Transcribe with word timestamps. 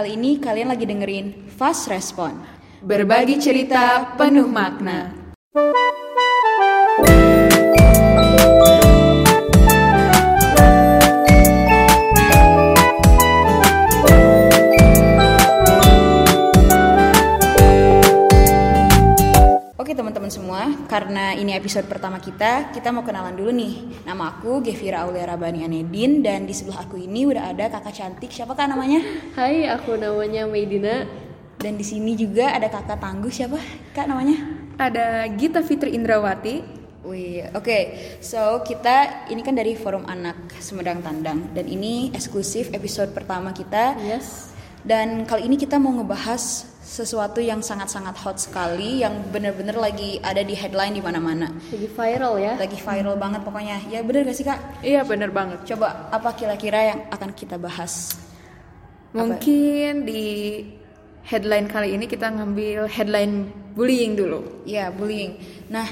Kali 0.00 0.16
ini 0.16 0.40
kalian 0.40 0.72
lagi 0.72 0.88
dengerin 0.88 1.52
Fast 1.60 1.84
Respon. 1.92 2.32
Berbagi 2.80 3.36
cerita 3.36 4.16
penuh 4.16 4.48
makna. 4.48 5.12
Karena 20.90 21.38
ini 21.38 21.54
episode 21.54 21.86
pertama 21.86 22.18
kita, 22.18 22.74
kita 22.74 22.90
mau 22.90 23.06
kenalan 23.06 23.38
dulu 23.38 23.54
nih. 23.54 24.02
Nama 24.02 24.34
aku 24.34 24.58
Gevira 24.58 25.06
Aulia 25.06 25.22
Rabani 25.22 25.62
Anedin 25.62 26.18
dan 26.18 26.50
di 26.50 26.50
sebelah 26.50 26.82
aku 26.82 26.98
ini 26.98 27.30
udah 27.30 27.54
ada 27.54 27.70
kakak 27.70 27.94
cantik. 27.94 28.34
Siapa 28.34 28.58
kak 28.58 28.66
namanya? 28.66 28.98
Hai, 29.38 29.70
aku 29.70 29.94
namanya 29.94 30.50
Medina. 30.50 31.06
Dan 31.62 31.78
di 31.78 31.86
sini 31.86 32.18
juga 32.18 32.50
ada 32.50 32.66
kakak 32.66 32.98
tangguh 32.98 33.30
siapa 33.30 33.62
kak 33.94 34.10
namanya? 34.10 34.42
Ada 34.82 35.30
Gita 35.38 35.62
Fitri 35.62 35.94
Indrawati. 35.94 36.82
Wih, 37.06 37.46
oke. 37.54 37.78
So 38.18 38.66
kita 38.66 39.30
ini 39.30 39.46
kan 39.46 39.54
dari 39.54 39.78
Forum 39.78 40.10
Anak 40.10 40.58
Sumedang 40.58 41.06
Tandang 41.06 41.54
dan 41.54 41.70
ini 41.70 42.10
eksklusif 42.10 42.74
episode 42.74 43.14
pertama 43.14 43.54
kita. 43.54 43.94
Yes. 44.02 44.50
Dan 44.82 45.22
kali 45.22 45.46
ini 45.46 45.54
kita 45.54 45.78
mau 45.78 45.94
ngebahas 45.94 46.66
sesuatu 46.90 47.38
yang 47.38 47.62
sangat-sangat 47.62 48.18
hot 48.18 48.42
sekali 48.42 49.06
yang 49.06 49.30
bener-bener 49.30 49.78
lagi 49.78 50.18
ada 50.26 50.42
di 50.42 50.58
headline 50.58 50.98
di 50.98 50.98
mana-mana. 50.98 51.46
Lagi 51.70 51.86
viral 51.86 52.34
ya. 52.42 52.52
Lagi 52.58 52.74
viral 52.74 53.14
banget 53.14 53.40
pokoknya. 53.46 53.78
Ya 53.86 54.02
bener 54.02 54.26
gak 54.26 54.34
sih 54.34 54.42
kak? 54.42 54.82
Iya 54.82 55.06
bener 55.06 55.30
banget. 55.30 55.62
Coba 55.70 56.10
apa 56.10 56.34
kira-kira 56.34 56.90
yang 56.90 57.00
akan 57.14 57.30
kita 57.30 57.62
bahas? 57.62 58.18
Mungkin 59.14 60.02
di 60.02 60.66
headline 61.22 61.70
kali 61.70 61.94
ini 61.94 62.10
kita 62.10 62.26
ngambil 62.26 62.90
headline 62.90 63.54
bullying 63.78 64.18
dulu. 64.18 64.66
Ya 64.66 64.90
bullying. 64.90 65.38
Nah, 65.70 65.86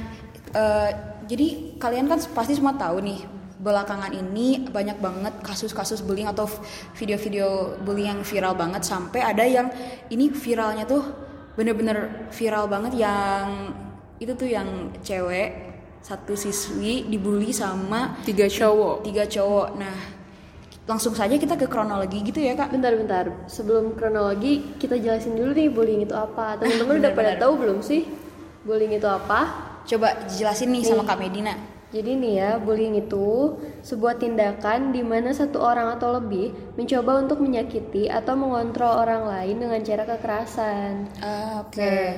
eh, 0.51 0.91
jadi 1.31 1.79
kalian 1.79 2.11
kan 2.11 2.19
pasti 2.35 2.59
semua 2.59 2.75
tahu 2.75 2.99
nih 3.07 3.38
belakangan 3.59 4.15
ini 4.15 4.71
banyak 4.71 5.03
banget 5.03 5.35
kasus-kasus 5.43 6.07
bullying 6.07 6.31
atau 6.31 6.47
video-video 6.95 7.79
bullying 7.83 8.15
yang 8.15 8.23
viral 8.23 8.55
banget 8.55 8.87
sampai 8.87 9.21
ada 9.23 9.43
yang 9.43 9.67
ini 10.15 10.31
viralnya 10.31 10.87
tuh 10.87 11.03
bener-bener 11.59 12.31
viral 12.31 12.71
banget 12.71 12.95
yang 13.03 13.75
itu 14.23 14.31
tuh 14.35 14.47
yang 14.47 14.95
cewek 15.03 15.69
satu 15.99 16.39
siswi 16.39 17.11
dibully 17.11 17.51
sama 17.51 18.15
Tiga 18.23 18.47
cowok. 18.47 19.03
tiga 19.03 19.27
cowok. 19.27 19.69
Nah, 19.77 19.97
langsung 20.87 21.13
saja 21.13 21.35
kita 21.35 21.59
ke 21.59 21.67
kronologi 21.67 22.23
gitu 22.23 22.39
ya 22.39 22.55
kak. 22.55 22.71
Bentar-bentar. 22.71 23.51
Sebelum 23.51 23.99
kronologi, 23.99 24.79
kita 24.79 24.95
jelasin 24.97 25.35
dulu 25.35 25.51
nih 25.53 25.69
bullying 25.71 26.03
itu 26.07 26.15
apa. 26.15 26.55
Teman-teman 26.63 27.03
udah 27.03 27.13
pada 27.13 27.33
tahu 27.37 27.59
belum 27.59 27.79
sih 27.83 28.07
bullying 28.63 28.95
itu 28.95 29.07
apa? 29.11 29.67
Coba 29.85 30.27
jelasin 30.31 30.71
nih 30.71 30.87
sama 30.87 31.03
kak 31.03 31.19
Medina. 31.19 31.78
Jadi 31.89 32.21
nih 32.21 32.33
ya, 32.37 32.51
bullying 32.61 33.01
itu 33.01 33.57
sebuah 33.81 34.21
tindakan 34.21 34.93
di 34.93 35.01
mana 35.01 35.33
satu 35.33 35.57
orang 35.65 35.97
atau 35.97 36.21
lebih 36.21 36.53
mencoba 36.77 37.25
untuk 37.25 37.41
menyakiti 37.41 38.13
atau 38.13 38.37
mengontrol 38.37 38.93
orang 39.05 39.25
lain 39.25 39.57
dengan 39.57 39.81
cara 39.81 40.05
kekerasan. 40.05 41.09
Ah, 41.25 41.65
Oke. 41.65 41.81
Nah, 41.81 42.13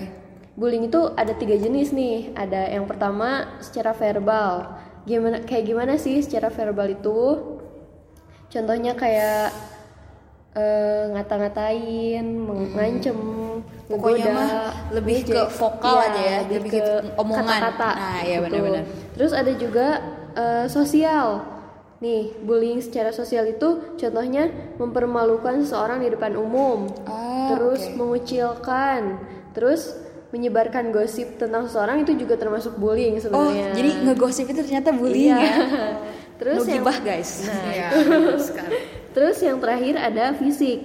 bullying 0.58 0.90
itu 0.90 1.00
ada 1.14 1.32
tiga 1.38 1.54
jenis 1.54 1.94
nih. 1.94 2.34
Ada 2.34 2.74
yang 2.74 2.90
pertama 2.90 3.46
secara 3.62 3.94
verbal. 3.94 4.74
Gimana 5.06 5.46
kayak 5.46 5.64
gimana 5.70 5.94
sih 6.02 6.18
secara 6.18 6.50
verbal 6.50 6.90
itu? 6.90 7.18
Contohnya 8.50 8.92
kayak 8.98 9.54
eh, 10.54 11.02
ngata-ngatain, 11.14 12.26
mengancem, 12.26 13.18
Pokoknya 13.90 14.30
mah 14.30 14.50
lebih 14.94 15.26
ke 15.26 15.40
vokal 15.50 15.96
Iya, 15.98 16.06
aja 16.10 16.20
ya, 16.22 16.36
lebih 16.46 16.56
lebih 16.62 16.70
ke 16.70 16.78
ke 16.78 16.86
omongan. 17.18 17.46
kata-kata. 17.58 17.90
Nah, 17.94 18.18
iya 18.22 18.36
gitu. 18.38 18.44
benar-benar. 18.46 18.84
Terus 19.20 19.36
ada 19.36 19.52
juga 19.52 20.00
eh, 20.32 20.64
sosial. 20.66 21.44
Nih, 22.00 22.32
bullying 22.40 22.80
secara 22.80 23.12
sosial 23.12 23.44
itu 23.44 23.92
contohnya 23.94 24.48
mempermalukan 24.80 25.60
seseorang 25.60 26.00
di 26.00 26.08
depan 26.08 26.32
umum. 26.32 26.88
Ah, 27.04 27.52
terus 27.52 27.84
oke. 27.84 28.00
mengucilkan, 28.00 29.20
terus 29.52 30.00
menyebarkan 30.32 30.88
gosip 30.90 31.36
tentang 31.36 31.68
seseorang 31.68 32.00
itu 32.00 32.16
juga 32.16 32.40
termasuk 32.40 32.80
bullying 32.80 33.20
Oh, 33.20 33.52
sebenarnya. 33.52 33.76
jadi 33.76 33.90
ngegosip 34.00 34.48
itu 34.48 34.64
ternyata 34.64 34.96
bullying 34.96 35.28
Iya. 35.28 35.44
ya. 35.44 35.54
terus 36.40 36.56
no 36.56 36.64
yang 36.64 36.80
gibah 36.80 36.98
guys. 37.04 37.30
Nah, 37.44 37.62
Iya. 37.68 37.88
sekali. 38.40 38.76
terus 39.12 39.36
yang 39.44 39.60
terakhir 39.60 39.94
ada 40.00 40.32
fisik. 40.32 40.80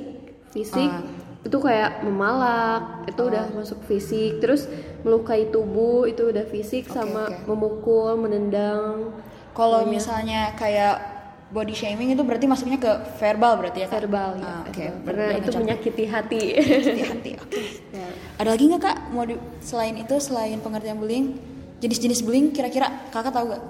Fisik 0.52 0.92
Ah. 0.92 1.00
Itu 1.46 1.58
kayak 1.58 2.02
memalak, 2.02 2.82
itu 3.06 3.22
udah 3.22 3.54
masuk 3.54 3.80
fisik. 3.84 4.42
Terus 4.42 4.66
melukai 5.02 5.46
tubuh 5.48 6.04
itu 6.04 6.26
udah 6.26 6.42
fisik 6.44 6.90
sama 6.90 7.30
oke. 7.30 7.46
memukul, 7.46 8.18
menendang. 8.18 9.14
Kalau 9.54 9.86
misalnya 9.86 10.52
kayak 10.54 11.14
body 11.48 11.72
shaming 11.72 12.12
itu 12.12 12.20
berarti 12.20 12.44
masuknya 12.44 12.76
ke 12.76 12.90
verbal 13.16 13.56
berarti 13.56 13.80
ya 13.80 13.88
Kak? 13.88 14.02
verbal 14.02 14.30
ya. 14.36 14.44
Ah, 14.44 14.62
Oke, 14.66 14.86
ber- 15.00 15.14
Karena 15.16 15.26
itu 15.32 15.40
bermacam- 15.46 15.62
menyakiti 15.62 16.04
hati. 16.06 16.42
hati-hati. 16.58 17.32
Oke. 17.38 17.62
Ya. 17.96 18.08
Ada 18.36 18.50
lagi 18.52 18.64
nggak 18.66 18.82
kak? 18.82 18.98
Mau 19.10 19.24
di- 19.24 19.40
selain 19.62 19.96
itu 19.96 20.16
selain 20.20 20.60
pengertian 20.60 20.98
bullying, 20.98 21.40
jenis-jenis 21.78 22.20
bullying 22.20 22.52
kira-kira 22.52 22.92
kakak 23.08 23.32
tahu 23.32 23.56
gak? 23.56 23.64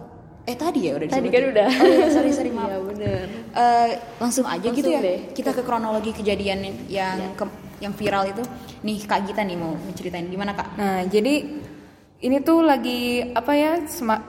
Eh 0.44 0.53
tadi 0.56 0.80
ya 0.84 0.94
udah 0.96 1.06
Tadi 1.08 1.28
kan 1.28 1.44
udah. 1.47 1.68
Oh 1.69 1.85
iya, 1.85 2.08
sorry 2.08 2.31
sorry 2.31 2.50
maaf. 2.56 2.66
Iya 2.68 2.78
bener. 2.81 3.25
Eh, 3.52 3.90
langsung 4.16 4.46
aja 4.46 4.62
gitu 4.64 4.81
Langsung 4.84 4.94
ya. 4.96 5.02
deh. 5.03 5.19
Kita 5.31 5.52
ke 5.52 5.62
kronologi 5.62 6.09
kejadian 6.12 6.58
yang 6.88 7.18
Ya. 7.19 7.30
ke- 7.35 7.53
yang 7.84 7.94
viral 7.96 8.30
itu. 8.30 8.44
Nih 8.86 9.03
Kak 9.03 9.28
Gita 9.28 9.41
nih 9.41 9.58
mau 9.58 9.75
menceritain 9.75 10.28
gimana 10.28 10.56
Kak? 10.56 10.68
Nah 10.78 11.03
jadi 11.08 11.44
ini 12.24 12.38
tuh 12.41 12.63
lagi 12.63 13.22
apa 13.36 13.52
ya 13.53 13.72
sema- 13.86 14.24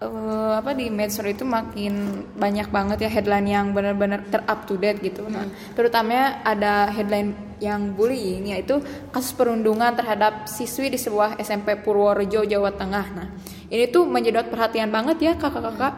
eh, 0.00 0.52
apa 0.58 0.72
di 0.74 0.88
medsos 0.88 1.26
itu 1.26 1.42
makin 1.42 2.24
banyak 2.34 2.68
banget 2.70 3.06
ya 3.06 3.10
headline 3.10 3.48
yang 3.50 3.66
benar-benar 3.74 4.22
ter 4.30 4.42
up 4.46 4.64
to 4.66 4.78
date 4.78 5.02
gitu. 5.02 5.26
Nah 5.26 5.46
terutama 5.74 6.42
ada 6.46 6.90
headline 6.90 7.34
yang 7.62 7.94
bullying 7.94 8.50
yaitu 8.50 8.82
kasus 9.14 9.30
perundungan 9.34 9.94
terhadap 9.94 10.50
siswi 10.50 10.90
di 10.90 10.98
sebuah 10.98 11.38
SMP 11.38 11.78
Purworejo 11.78 12.42
Jawa 12.42 12.74
Tengah. 12.74 13.06
Nah 13.14 13.28
ini 13.70 13.86
tuh 13.90 14.06
menjedot 14.06 14.50
perhatian 14.50 14.90
banget 14.90 15.18
ya 15.22 15.32
kakak-kakak. 15.38 15.94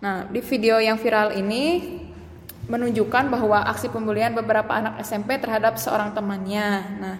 Nah 0.00 0.26
di 0.26 0.40
video 0.40 0.80
yang 0.80 0.96
viral 0.96 1.36
ini 1.36 1.84
menunjukkan 2.70 3.26
bahwa 3.26 3.66
aksi 3.66 3.90
pembulian 3.90 4.34
beberapa 4.34 4.70
anak 4.70 5.02
SMP 5.02 5.38
terhadap 5.42 5.78
seorang 5.78 6.14
temannya. 6.14 6.68
Nah, 7.02 7.16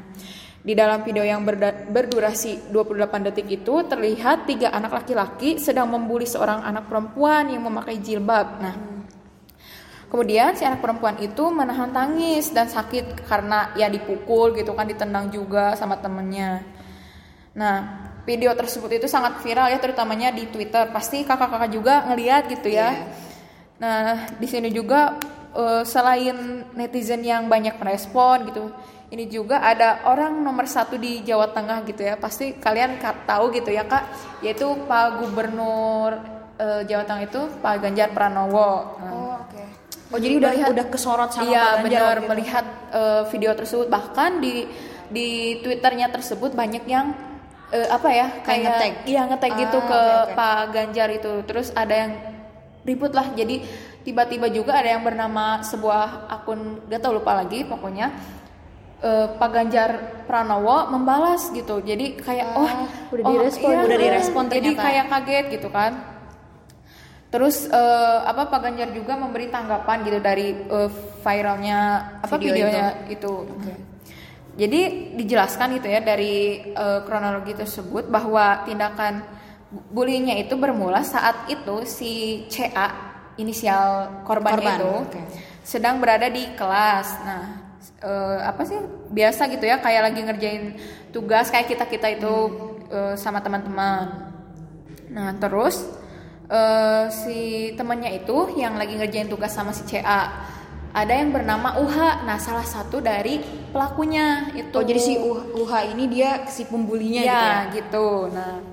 di 0.63 0.79
dalam 0.79 1.03
video 1.03 1.27
yang 1.27 1.43
berdurasi 1.91 2.71
28 2.71 3.27
detik 3.27 3.51
itu 3.51 3.75
terlihat 3.83 4.47
tiga 4.47 4.71
anak 4.71 5.03
laki-laki 5.03 5.59
sedang 5.59 5.91
membuli 5.91 6.23
seorang 6.23 6.63
anak 6.63 6.87
perempuan 6.87 7.51
yang 7.51 7.67
memakai 7.67 7.99
jilbab. 7.99 8.63
Nah, 8.63 8.75
kemudian 10.07 10.55
si 10.55 10.63
anak 10.63 10.79
perempuan 10.79 11.19
itu 11.19 11.51
menahan 11.51 11.91
tangis 11.91 12.55
dan 12.55 12.71
sakit 12.71 13.27
karena 13.27 13.75
ya 13.75 13.91
dipukul 13.91 14.55
gitu 14.55 14.71
kan, 14.79 14.87
ditendang 14.87 15.35
juga 15.35 15.75
sama 15.75 15.99
temennya. 15.99 16.63
Nah, 17.59 17.77
video 18.23 18.55
tersebut 18.55 19.03
itu 19.03 19.11
sangat 19.11 19.43
viral 19.43 19.67
ya 19.67 19.83
terutamanya 19.83 20.31
di 20.31 20.47
Twitter. 20.47 20.87
Pasti 20.95 21.27
kakak-kakak 21.27 21.71
juga 21.75 22.07
ngeliat 22.07 22.47
gitu 22.47 22.71
ya. 22.71 23.11
Nah, 23.83 24.01
di 24.33 24.47
sini 24.47 24.71
juga 24.71 25.19
eh, 25.53 25.83
selain 25.85 26.39
netizen 26.73 27.21
yang 27.21 27.45
banyak 27.45 27.77
merespon 27.77 28.47
gitu, 28.47 28.71
ini 29.09 29.27
juga 29.27 29.61
ada 29.61 30.07
orang 30.07 30.39
nomor 30.39 30.65
satu 30.65 30.95
di 30.97 31.21
Jawa 31.21 31.51
Tengah 31.51 31.83
gitu 31.83 32.01
ya. 32.01 32.15
Pasti 32.15 32.55
kalian 32.55 32.97
ka- 32.97 33.27
tahu 33.27 33.51
gitu 33.51 33.69
ya 33.69 33.83
kak, 33.83 34.07
yaitu 34.41 34.65
Pak 34.83 35.19
Gubernur 35.19 36.15
eh, 36.57 36.83
Jawa 36.85 37.03
Tengah 37.03 37.23
itu 37.25 37.41
Pak 37.59 37.75
Ganjar 37.81 38.09
Pranowo. 38.11 38.71
Nah, 38.97 39.11
Oh 39.11 39.35
oke. 39.41 39.63
Oh 40.09 40.19
jadi 40.19 40.35
udah 40.39 40.51
Melihat- 40.53 40.71
udah 40.71 40.87
kesorot 40.87 41.31
sama 41.31 41.49
iya, 41.49 41.59
Pak 41.59 41.75
Ganjar 41.75 41.83
benar 41.83 42.07
waktu 42.07 42.21
itu. 42.21 42.31
melihat 42.31 42.65
eh, 42.93 43.23
video 43.29 43.53
tersebut 43.53 43.87
bahkan 43.89 44.31
di 44.39 44.55
di 45.09 45.29
Twitternya 45.59 46.09
tersebut 46.09 46.53
banyak 46.53 46.85
yang 46.87 47.13
eh, 47.69 47.85
apa 47.87 48.09
ya 48.09 48.27
Kayak 48.41 48.61
nge-tag. 48.63 48.93
iya 49.05 49.21
ngetag 49.25 49.53
gitu 49.59 49.79
Ah, 49.79 49.85
ke 49.85 49.99
oke, 49.99 50.17
oke. 50.23 50.33
Pak 50.35 50.61
Ganjar 50.71 51.09
itu 51.11 51.33
terus 51.43 51.69
ada 51.75 51.95
yang 51.99 52.13
ribut 52.83 53.13
lah. 53.15 53.31
Jadi 53.33 53.63
tiba-tiba 54.03 54.51
juga 54.51 54.79
ada 54.83 54.91
yang 54.93 55.03
bernama 55.07 55.63
sebuah 55.63 56.27
akun 56.29 56.87
gak 56.91 57.01
tau 57.03 57.15
lupa 57.15 57.39
lagi 57.39 57.63
pokoknya. 57.63 58.11
Eh, 59.03 59.27
Pak 59.35 59.51
Ganjar 59.51 59.91
Pranowo 60.31 60.87
membalas 60.95 61.51
gitu. 61.51 61.83
Jadi 61.83 62.23
kayak 62.23 62.55
Ah, 62.55 62.63
oh 62.63 62.73
udah 63.11 63.25
oh, 63.27 63.31
direspon. 63.35 63.71
iya, 63.75 63.83
Udah 63.83 63.99
direspon 63.99 64.45
jadi 64.47 64.71
ternyata. 64.71 64.83
kayak 64.87 65.05
kaget 65.11 65.47
gitu 65.59 65.69
kan. 65.75 65.93
Terus 67.33 67.65
eh, 67.67 68.19
apa 68.23 68.47
Pak 68.47 68.61
Ganjar 68.63 68.93
juga 68.93 69.17
memberi 69.19 69.51
tanggapan 69.51 70.07
gitu 70.07 70.19
dari 70.23 70.55
eh, 70.55 70.91
viralnya 71.25 71.79
apa 72.23 72.35
Video 72.39 72.55
videonya 72.55 72.87
itu. 73.11 73.33
Jadi 74.53 74.81
dijelaskan 75.17 75.81
gitu 75.81 75.89
ya 75.89 76.05
dari 76.05 76.61
eh, 76.63 77.01
kronologi 77.09 77.57
tersebut 77.57 78.07
bahwa 78.07 78.63
tindakan 78.69 79.25
bullyingnya 79.73 80.37
itu 80.45 80.55
bermula 80.61 81.01
saat 81.01 81.49
itu 81.49 81.89
si 81.89 82.45
CA 82.53 82.93
inisial 83.41 84.21
korbannya 84.29 84.61
Korban, 84.61 84.77
itu 84.77 84.93
oke. 85.09 85.23
sedang 85.65 85.97
berada 85.99 86.29
di 86.29 86.45
kelas. 86.53 87.09
Nah, 87.25 87.63
eh, 88.03 88.39
apa 88.43 88.63
sih 88.67 88.79
biasa 89.11 89.49
gitu 89.51 89.65
ya 89.67 89.79
kayak 89.79 90.13
lagi 90.13 90.21
ngerjain 90.23 90.65
tugas 91.15 91.51
kayak 91.51 91.71
kita 91.71 91.85
kita 91.87 92.09
itu 92.19 92.35
eh, 92.91 93.15
sama 93.19 93.43
teman-teman 93.43 94.31
nah 95.13 95.31
terus 95.37 95.87
eh, 96.49 97.07
si 97.11 97.39
temannya 97.79 98.23
itu 98.23 98.59
yang 98.59 98.79
lagi 98.79 98.97
ngerjain 98.97 99.31
tugas 99.31 99.55
sama 99.55 99.71
si 99.75 99.87
CA 99.87 100.51
ada 100.93 101.13
yang 101.17 101.33
bernama 101.33 101.81
Uha 101.81 102.27
nah 102.29 102.37
salah 102.37 102.67
satu 102.69 103.01
dari 103.01 103.41
pelakunya 103.73 104.53
itu 104.53 104.77
Oh 104.77 104.85
jadi 104.85 105.01
si 105.01 105.17
Uha 105.57 105.89
ini 105.89 106.05
dia 106.11 106.45
si 106.53 106.69
pembulinya 106.69 107.23
gitu 107.25 107.33
ya? 107.33 107.49
ya 107.49 107.73
gitu 107.73 108.09
nah 108.33 108.72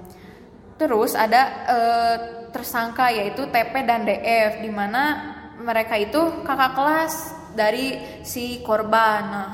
terus 0.79 1.11
ada 1.13 1.41
eh, 1.67 2.15
tersangka 2.55 3.11
yaitu 3.11 3.45
TP 3.51 3.73
dan 3.83 4.07
DF 4.07 4.63
di 4.63 4.71
mana 4.71 5.35
mereka 5.59 5.99
itu 5.99 6.41
kakak 6.47 6.71
kelas 6.73 7.13
dari 7.53 7.99
si 8.23 8.63
korban. 8.63 9.21
Nah 9.27 9.49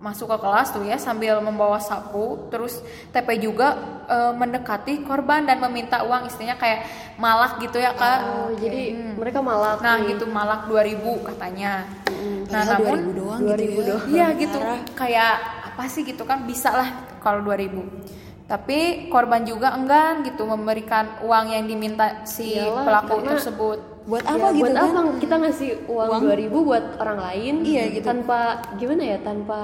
masuk 0.00 0.32
ke 0.32 0.38
kelas 0.40 0.72
tuh 0.72 0.80
ya 0.88 0.96
sambil 0.96 1.44
membawa 1.44 1.76
sapu. 1.76 2.48
Terus 2.48 2.80
TP 3.12 3.36
juga 3.36 3.76
eh, 4.08 4.32
mendekati 4.32 5.04
korban 5.04 5.44
dan 5.44 5.60
meminta 5.60 6.00
uang 6.00 6.32
istilahnya 6.32 6.56
kayak 6.56 6.80
malak 7.20 7.60
gitu 7.60 7.76
ya 7.76 7.92
kak. 7.92 8.18
Oh, 8.24 8.50
jadi 8.56 8.96
mereka 9.20 9.44
malak 9.44 9.84
nah 9.84 10.00
nih. 10.00 10.16
gitu 10.16 10.24
malak 10.32 10.64
2000 10.64 11.28
katanya. 11.28 11.84
Nah 12.48 12.64
Padahal 12.64 12.80
namun 12.80 12.98
2000 13.04 13.20
doang 13.20 13.40
2000 13.44 13.52
gitu 13.52 13.68
ya. 13.68 13.84
doang. 13.84 14.06
Iya 14.08 14.26
gitu. 14.40 14.58
Kayak 14.96 15.34
apa 15.70 15.82
sih 15.92 16.02
gitu 16.08 16.24
kan 16.24 16.48
bisa 16.48 16.72
lah 16.72 16.88
kalau 17.20 17.44
2000 17.44 18.19
tapi 18.50 18.78
korban 19.06 19.46
juga 19.46 19.70
enggan 19.70 20.26
gitu 20.26 20.42
memberikan 20.42 21.22
uang 21.22 21.54
yang 21.54 21.64
diminta 21.64 22.26
si 22.26 22.58
Iyalah, 22.58 22.82
pelaku 22.82 23.14
karena- 23.16 23.30
tersebut 23.32 23.78
Buat 24.00 24.24
Ya, 24.24 24.32
apa 24.32 24.46
gitu 24.50 24.62
buat 24.64 24.72
kan? 24.74 24.90
apa 24.90 25.00
kita 25.22 25.34
ngasih 25.38 25.70
uang, 25.86 26.08
Uang? 26.10 26.20
2000 26.24 26.58
buat 26.64 26.84
orang 26.98 27.18
lain 27.20 27.54
Iya, 27.62 27.82
gitu. 27.94 28.04
tanpa 28.04 28.38
gimana 28.74 29.02
ya 29.06 29.18
tanpa 29.20 29.60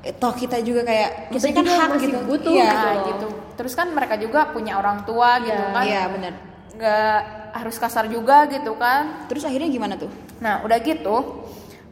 Eh, 0.00 0.14
Toh 0.14 0.30
kita 0.32 0.62
juga 0.62 0.80
kayak 0.80 1.34
Kita 1.34 1.50
kan 1.50 1.66
hak 1.66 1.88
masih 1.90 2.08
gitu. 2.08 2.20
butuh 2.24 2.54
Iya. 2.54 2.70
Loh. 2.72 3.04
gitu 3.06 3.26
terus 3.52 3.72
kan 3.74 3.90
mereka 3.90 4.14
juga 4.14 4.48
punya 4.48 4.78
orang 4.78 5.02
tua 5.02 5.42
gitu 5.42 5.58
Iya. 5.58 5.74
kan 5.74 5.84
Iya 5.84 6.02
benar. 6.08 6.32
nggak 6.72 7.18
harus 7.52 7.76
kasar 7.76 8.04
juga 8.06 8.46
gitu 8.46 8.72
kan 8.76 9.26
Terus 9.26 9.42
akhirnya 9.42 9.66
gimana 9.66 9.94
tuh? 9.96 10.08
Nah, 10.38 10.62
udah 10.62 10.78
gitu 10.78 11.16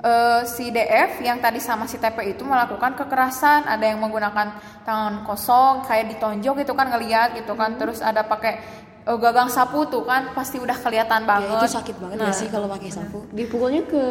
eh, 0.05 0.41
si 0.45 0.69
DF 0.69 1.19
yang 1.19 1.41
tadi 1.41 1.57
sama 1.59 1.85
si 1.85 1.97
TP 1.97 2.13
itu 2.29 2.45
melakukan 2.45 2.93
kekerasan, 2.95 3.65
ada 3.65 3.83
yang 3.83 3.99
menggunakan 3.99 4.53
tangan 4.83 5.25
kosong 5.25 5.83
kayak 5.83 6.13
ditonjok 6.13 6.61
gitu 6.61 6.73
kan 6.73 6.89
ngeliat 6.89 7.33
gitu 7.35 7.53
kan, 7.53 7.75
terus 7.75 7.99
ada 8.01 8.21
pakai 8.23 8.61
eh, 9.03 9.19
gagang 9.19 9.49
sapu 9.49 9.85
tuh 9.85 10.01
kan 10.03 10.29
pasti 10.31 10.57
udah 10.57 10.73
kelihatan 10.75 11.23
Ya 11.23 11.29
banget. 11.31 11.57
itu 11.59 11.69
sakit 11.71 11.97
banget 11.99 12.17
Nah, 12.17 12.27
gak 12.27 12.37
sih 12.37 12.49
kalau 12.49 12.65
pakai 12.67 12.89
sapu? 12.91 13.19
dipukulnya 13.31 13.83
ke 13.85 14.05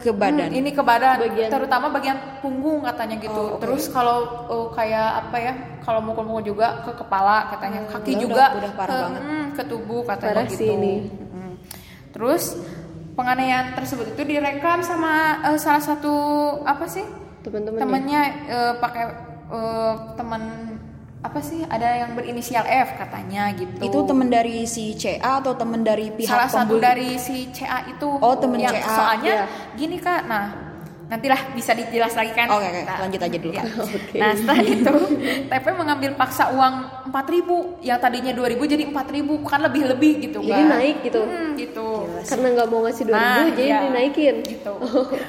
Ke 0.00 0.10
badan. 0.12 0.48
Hmm, 0.48 0.54
ini 0.56 0.70
ke 0.70 0.80
badan, 0.80 1.16
Bagian- 1.20 1.50
terutama 1.50 1.86
bagian 1.88 2.14
punggung 2.40 2.82
katanya 2.82 3.14
gitu. 3.16 3.30
Oh, 3.36 3.54
oke. 3.54 3.60
Terus 3.60 3.86
kalau 3.88 4.18
eh, 4.46 4.66
kayak 4.72 5.08
apa 5.20 5.36
ya, 5.36 5.52
kalau 5.80 5.98
mukul-mukul 6.00 6.42
juga 6.44 6.78
ke 6.80 6.94
kepala 6.94 7.46
katanya, 7.48 7.86
kaki 7.88 8.10
udah- 8.12 8.20
juga 8.20 8.44
udah 8.56 8.72
parah 8.72 8.90
ke, 8.90 8.98
banget. 9.04 9.22
hmm, 9.22 9.46
ke 9.50 9.62
tubuh 9.64 10.00
katanya 10.04 10.30
Parah 10.32 10.46
gitu. 10.48 10.58
sih 10.58 10.68
ini. 10.68 10.94
Hmm. 11.30 11.54
Terus 12.10 12.44
penganiayaan 13.20 13.76
tersebut 13.76 14.16
itu 14.16 14.22
direkam 14.24 14.80
sama 14.80 15.44
eh, 15.44 15.58
salah 15.60 15.84
satu 15.84 16.14
apa 16.64 16.88
sih 16.88 17.04
teman-teman 17.44 17.76
temennya 17.76 18.22
eh, 18.48 18.72
pakai 18.80 19.04
eh, 19.52 19.94
teman 20.16 20.42
apa 21.20 21.36
sih 21.44 21.60
ada 21.68 22.00
yang 22.00 22.16
berinisial 22.16 22.64
F 22.64 22.96
katanya 22.96 23.52
gitu. 23.52 23.76
Itu 23.84 24.08
temen 24.08 24.32
dari 24.32 24.64
si 24.64 24.96
CA 24.96 25.44
atau 25.44 25.52
temen 25.52 25.84
dari 25.84 26.08
pihak 26.08 26.32
salah 26.32 26.48
satu 26.48 26.80
pembuli? 26.80 26.80
dari 26.80 27.08
si 27.20 27.52
CA 27.52 27.84
itu. 27.92 28.08
Oh, 28.08 28.40
temen 28.40 28.56
Yang 28.56 28.80
CA, 28.80 28.96
Soalnya 28.96 29.34
iya. 29.44 29.76
gini 29.76 30.00
kak, 30.00 30.24
nah 30.24 30.69
nantilah 31.10 31.52
bisa 31.52 31.74
dijelas 31.74 32.14
lagi 32.14 32.30
kan. 32.30 32.46
Oke, 32.48 32.62
oke, 32.62 32.80
Nah, 32.80 32.98
lanjut 33.02 33.20
aja 33.20 33.36
dulu, 33.36 33.50
ya. 33.52 33.64
Oke. 33.98 34.14
Nah 34.14 34.30
setelah 34.32 34.62
itu 34.62 34.94
TP 35.44 35.66
mengambil 35.72 36.10
paksa 36.14 36.44
uang 36.48 36.74
4000 37.10 37.82
yang 37.82 37.98
tadinya 37.98 38.30
2000 38.30 38.62
jadi 38.64 38.84
4000 38.86 38.94
kan 39.42 39.60
lebih 39.60 39.82
lebih 39.88 40.12
gitu 40.22 40.38
jadi 40.40 40.62
kan. 40.62 40.70
naik 40.72 40.96
gitu 41.02 41.20
Hmm, 41.20 41.50
gitu. 41.54 41.88
karena 42.22 42.46
nggak 42.52 42.68
mau 42.68 42.80
ngasih 42.80 43.04
2000 43.04 43.12
Nah, 43.12 43.44
jadi 43.50 43.62
iya. 43.64 43.78
dinaikin 43.82 44.34
Gitu. 44.40 44.72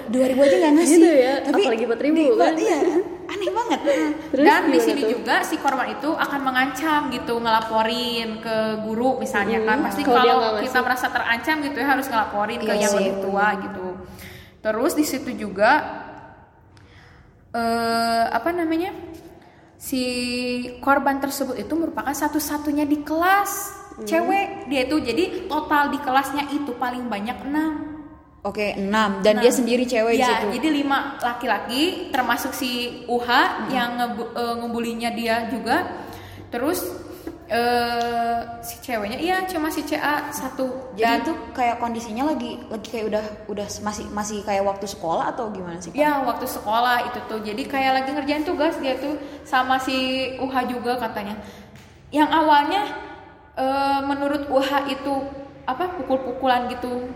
2000 0.08 0.14
aja 0.40 0.56
gak 0.60 0.72
ngasih. 0.72 0.94
Gitu 0.94 1.10
ya, 1.12 1.34
Tapi 1.42 1.62
apalagi 1.64 1.86
4.000 1.88 2.14
di- 2.14 2.30
kan. 2.38 2.54
Iya, 2.56 2.80
aneh 3.28 3.50
banget. 3.50 3.80
Terus 4.30 4.46
Dan 4.46 4.62
di 4.68 4.80
sini 4.80 5.02
tuh? 5.02 5.10
juga 5.14 5.36
si 5.42 5.56
korban 5.58 5.88
itu 5.90 6.10
akan 6.12 6.40
mengancam 6.42 7.02
gitu 7.10 7.34
ngelaporin 7.36 8.38
ke 8.38 8.56
guru 8.82 9.18
misalnya 9.18 9.64
kan. 9.64 9.82
Pasti 9.82 10.02
Kalau 10.04 10.14
dia 10.16 10.30
kalau 10.30 10.38
nggak 10.52 10.64
kita 10.64 10.80
merasa 10.80 11.08
terancam 11.08 11.56
gitu 11.60 11.76
ya 11.76 11.88
harus 11.90 12.06
ngelaporin 12.06 12.60
ke 12.60 12.70
Iya 12.70 12.82
yang 12.82 12.94
lebih 12.94 13.16
tua 13.20 13.48
gitu. 13.58 13.81
Terus 14.62 14.94
di 14.94 15.04
situ 15.04 15.34
juga 15.34 15.72
eh 17.52 18.26
apa 18.28 18.50
namanya? 18.50 18.94
Si 19.76 20.02
korban 20.78 21.18
tersebut 21.18 21.58
itu 21.58 21.74
merupakan 21.74 22.14
satu-satunya 22.14 22.86
di 22.86 23.02
kelas 23.02 23.82
Hmm. 23.92 24.08
cewek 24.08 24.72
dia 24.72 24.88
itu 24.88 25.04
jadi 25.04 25.24
total 25.52 25.92
di 25.92 26.00
kelasnya 26.00 26.48
itu 26.48 26.72
paling 26.80 27.12
banyak 27.12 27.44
enam 27.44 27.92
Oke, 28.42 28.72
6 28.74 29.20
dan 29.20 29.38
dia 29.38 29.52
sendiri 29.52 29.84
cewek 29.84 30.16
di 30.16 30.24
ya, 30.24 30.32
situ. 30.32 30.48
jadi 30.58 30.68
lima 30.72 31.20
laki-laki 31.20 32.08
termasuk 32.08 32.56
si 32.56 33.04
Uha 33.06 33.68
yang 33.68 34.00
ngebu- 34.00 34.32
eh, 34.32 34.56
ngebulinya 34.58 35.10
dia 35.12 35.46
juga. 35.52 36.08
Terus 36.48 36.88
eh 37.52 38.40
si 38.64 38.80
ceweknya 38.80 39.20
iya 39.20 39.44
cuma 39.44 39.68
si 39.68 39.84
CA 39.84 40.32
satu. 40.32 40.96
Jadi 40.96 41.04
dan 41.04 41.20
itu 41.20 41.34
kayak 41.52 41.84
kondisinya 41.84 42.32
lagi 42.32 42.64
lagi 42.72 42.88
kayak 42.88 43.06
udah 43.12 43.26
udah 43.52 43.68
masih 43.84 44.08
masih 44.08 44.40
kayak 44.48 44.64
waktu 44.64 44.88
sekolah 44.88 45.36
atau 45.36 45.52
gimana 45.52 45.76
sih? 45.84 45.92
Ya 45.92 46.24
waktu 46.24 46.48
sekolah 46.48 47.12
itu 47.12 47.20
tuh. 47.28 47.44
Jadi 47.44 47.68
kayak 47.68 47.92
lagi 48.00 48.10
ngerjain 48.16 48.48
tugas 48.48 48.80
dia 48.80 48.96
tuh 48.96 49.20
sama 49.44 49.76
si 49.84 50.32
Uha 50.40 50.64
juga 50.64 50.96
katanya. 50.96 51.36
Yang 52.08 52.30
awalnya 52.32 52.82
eh, 53.60 54.00
menurut 54.08 54.48
Uha 54.48 54.88
itu 54.88 55.14
apa 55.68 55.92
pukul-pukulan 56.00 56.72
gitu. 56.72 57.12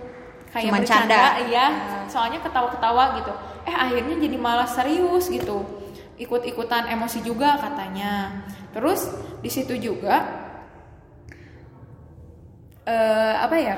Kayak 0.51 0.67
Cuman 0.67 0.81
bercanda, 0.83 1.15
canda. 1.15 1.47
iya. 1.47 1.65
Soalnya 2.11 2.43
ketawa-ketawa 2.43 3.23
gitu. 3.23 3.31
Eh 3.63 3.75
akhirnya 3.75 4.19
jadi 4.19 4.35
malah 4.35 4.67
serius 4.67 5.31
gitu 5.31 5.84
ikut-ikutan 6.15 6.88
emosi 6.88 7.19
juga 7.21 7.59
katanya 7.59 8.44
terus 8.71 9.07
di 9.39 9.51
situ 9.51 9.75
juga 9.75 10.23
eh 12.85 13.33
apa 13.35 13.57
ya 13.57 13.75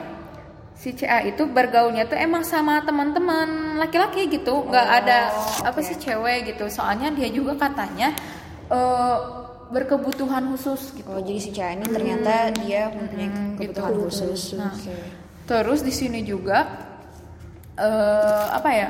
si 0.77 0.93
CA 0.93 1.25
itu 1.25 1.49
bergaulnya 1.49 2.05
tuh 2.05 2.19
emang 2.19 2.45
sama 2.45 2.83
teman-teman 2.85 3.79
laki-laki 3.81 4.29
gitu 4.29 4.67
nggak 4.67 4.87
ada 5.01 5.33
apa 5.65 5.79
sih 5.81 5.97
cewek 5.97 6.53
gitu 6.53 6.69
soalnya 6.69 7.09
dia 7.09 7.31
juga 7.31 7.57
katanya 7.57 8.13
eh 8.69 9.17
berkebutuhan 9.67 10.47
khusus 10.53 10.95
gitu 10.95 11.07
Oh, 11.11 11.19
jadi 11.19 11.39
si 11.41 11.49
CA 11.51 11.75
ini 11.75 11.83
ternyata 11.83 12.55
dia 12.63 12.87
mempunyai 12.87 13.27
kebutuhan 13.59 13.91
gitu. 13.91 14.03
khusus. 14.07 14.55
Nah, 14.55 14.71
Oke. 14.71 14.95
Terus 15.43 15.79
di 15.83 15.91
sini 15.91 16.23
juga 16.23 16.63
eh 17.75 18.45
apa 18.47 18.69
ya? 18.71 18.89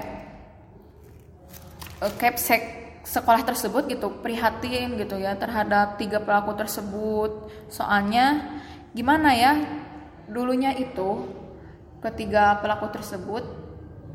eh, 1.98 2.14
Capsek 2.22 2.62
sekolah 3.08 3.40
tersebut 3.48 3.88
gitu 3.88 4.12
prihatin 4.20 5.00
gitu 5.00 5.16
ya 5.16 5.32
terhadap 5.40 5.96
tiga 5.96 6.20
pelaku 6.20 6.52
tersebut. 6.60 7.48
Soalnya 7.72 8.60
gimana 8.92 9.32
ya? 9.32 9.56
Dulunya 10.28 10.76
itu 10.76 11.24
ketiga 12.04 12.60
pelaku 12.60 12.92
tersebut 12.92 13.44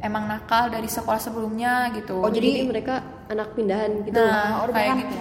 emang 0.04 0.28
nakal 0.28 0.68
dari 0.68 0.90
sekolah 0.90 1.16
sebelumnya 1.16 1.88
gitu. 1.96 2.20
Oh, 2.20 2.28
jadi 2.28 2.60
Jadi- 2.62 2.68
mereka 2.68 2.94
anak 3.32 3.56
pindahan 3.56 4.04
gitu 4.04 4.12
Nah, 4.18 4.66
udah 4.68 4.74
kayak 4.76 4.92
kan. 4.92 5.00
gitu. 5.08 5.16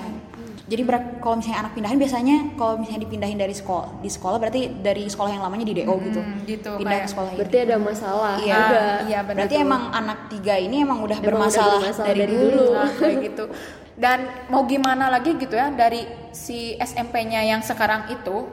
Jadi 0.72 0.88
kalau 1.20 1.36
misalnya 1.36 1.60
anak 1.60 1.76
pindahan 1.76 1.98
biasanya 2.00 2.36
kalau 2.56 2.80
misalnya 2.80 3.02
dipindahin 3.04 3.36
dari 3.36 3.52
sekolah 3.52 4.00
di 4.00 4.08
sekolah 4.08 4.38
berarti 4.40 4.62
dari 4.80 5.04
sekolah 5.04 5.30
yang 5.30 5.44
lamanya 5.44 5.68
di 5.68 5.76
DO 5.76 5.96
gitu. 6.02 6.20
Hmm, 6.22 6.48
gitu, 6.48 6.72
Pindah 6.74 6.88
kayak- 6.90 7.04
ke 7.04 7.12
sekolah 7.12 7.30
berarti 7.36 7.58
ini. 7.58 7.66
ada 7.66 7.76
masalah 7.78 8.34
Iya. 8.40 8.56
udah 8.56 8.88
Iya, 9.04 9.20
benar 9.22 9.36
Berarti 9.38 9.56
tuh. 9.58 9.66
emang 9.68 9.84
anak 9.92 10.20
tiga 10.30 10.56
ini 10.56 10.76
emang 10.80 11.00
udah 11.02 11.18
Emang 11.18 11.28
bermasalah, 11.28 11.68
udah 11.68 11.80
bermasalah 11.84 12.08
dari, 12.08 12.20
dari 12.22 12.34
dulu. 12.34 12.48
dulu. 12.48 12.66
Nah, 12.72 12.90
kayak 12.96 13.18
gitu. 13.28 13.46
Dan 13.94 14.20
mau 14.48 14.64
gimana 14.64 15.06
lagi 15.08 15.36
gitu 15.36 15.54
ya 15.54 15.68
dari 15.70 16.02
si 16.32 16.58
SMP-nya 16.74 17.44
yang 17.44 17.60
sekarang 17.62 18.08
itu 18.10 18.48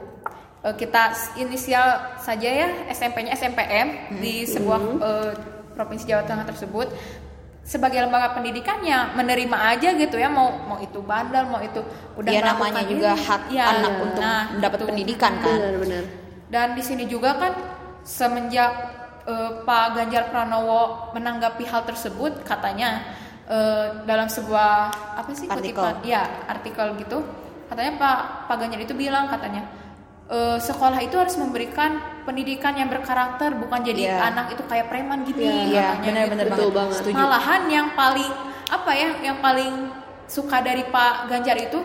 eh, 0.59 0.75
kita 0.75 1.03
inisial 1.37 1.87
saja 2.17 2.49
ya 2.51 2.67
SMP-nya 2.89 3.31
SMPM 3.31 3.87
di 4.19 4.43
sebuah 4.43 4.79
eh, 4.99 5.31
provinsi 5.71 6.03
Jawa 6.05 6.21
Tengah 6.21 6.43
tersebut 6.45 6.91
sebagai 7.69 8.01
lembaga 8.01 8.33
pendidikannya 8.33 9.13
menerima 9.13 9.57
aja 9.71 9.89
gitu 9.93 10.17
ya 10.17 10.25
mau 10.25 10.49
mau 10.65 10.77
itu 10.81 10.99
bandel 11.05 11.45
mau 11.45 11.61
itu 11.61 11.81
udah 12.17 12.33
Ya 12.33 12.41
namanya 12.41 12.81
juga 12.83 13.13
ini. 13.13 13.21
hak 13.27 13.41
Ya, 13.53 13.65
anak 13.77 13.93
untuk 14.01 14.25
nah, 14.25 14.41
mendapat 14.49 14.79
gitu. 14.81 14.89
pendidikan 14.89 15.33
kan. 15.37 15.57
benar-benar 15.61 16.03
Dan 16.49 16.67
di 16.73 16.81
sini 16.81 17.05
juga 17.05 17.37
kan 17.37 17.53
semenjak 18.01 18.71
eh, 19.29 19.51
Pak 19.67 19.85
Ganjar 19.95 20.33
Pranowo 20.33 21.13
menanggapi 21.13 21.63
hal 21.69 21.85
tersebut 21.85 22.41
katanya 22.41 23.05
eh, 23.45 23.85
dalam 24.09 24.25
sebuah 24.27 24.71
apa 25.21 25.29
sih 25.37 25.45
Artikel. 25.45 25.85
kutipan 25.85 25.95
ya 26.01 26.23
artikel 26.49 26.87
gitu 26.97 27.21
katanya 27.69 27.91
Pak 28.01 28.19
Pak 28.49 28.55
Ganjar 28.57 28.81
itu 28.81 28.93
bilang 28.97 29.29
katanya 29.29 29.61
eh, 30.29 30.57
sekolah 30.57 30.99
itu 30.99 31.15
harus 31.15 31.35
memberikan 31.35 31.97
pendidikan 32.21 32.73
yang 32.73 32.87
berkarakter 32.87 33.49
bukan 33.55 33.81
jadi 33.81 34.01
Iya. 34.07 34.17
anak 34.23 34.53
itu 34.53 34.63
kayak 34.63 34.85
preman 34.87 35.25
Iya, 35.25 35.33
Iya, 35.33 35.87
katanya 35.91 36.05
benar-benar 36.29 36.45
gitu. 36.45 36.53
Betul 36.55 36.69
banget. 36.71 36.95
Setuju. 36.99 37.15
malahan 37.15 37.61
yang 37.67 37.87
paling 37.93 38.31
apa 38.69 38.91
ya 38.93 39.09
yang 39.19 39.37
paling 39.39 39.73
suka 40.25 40.61
dari 40.61 40.85
Pak 40.85 41.25
Ganjar 41.25 41.57
itu 41.57 41.81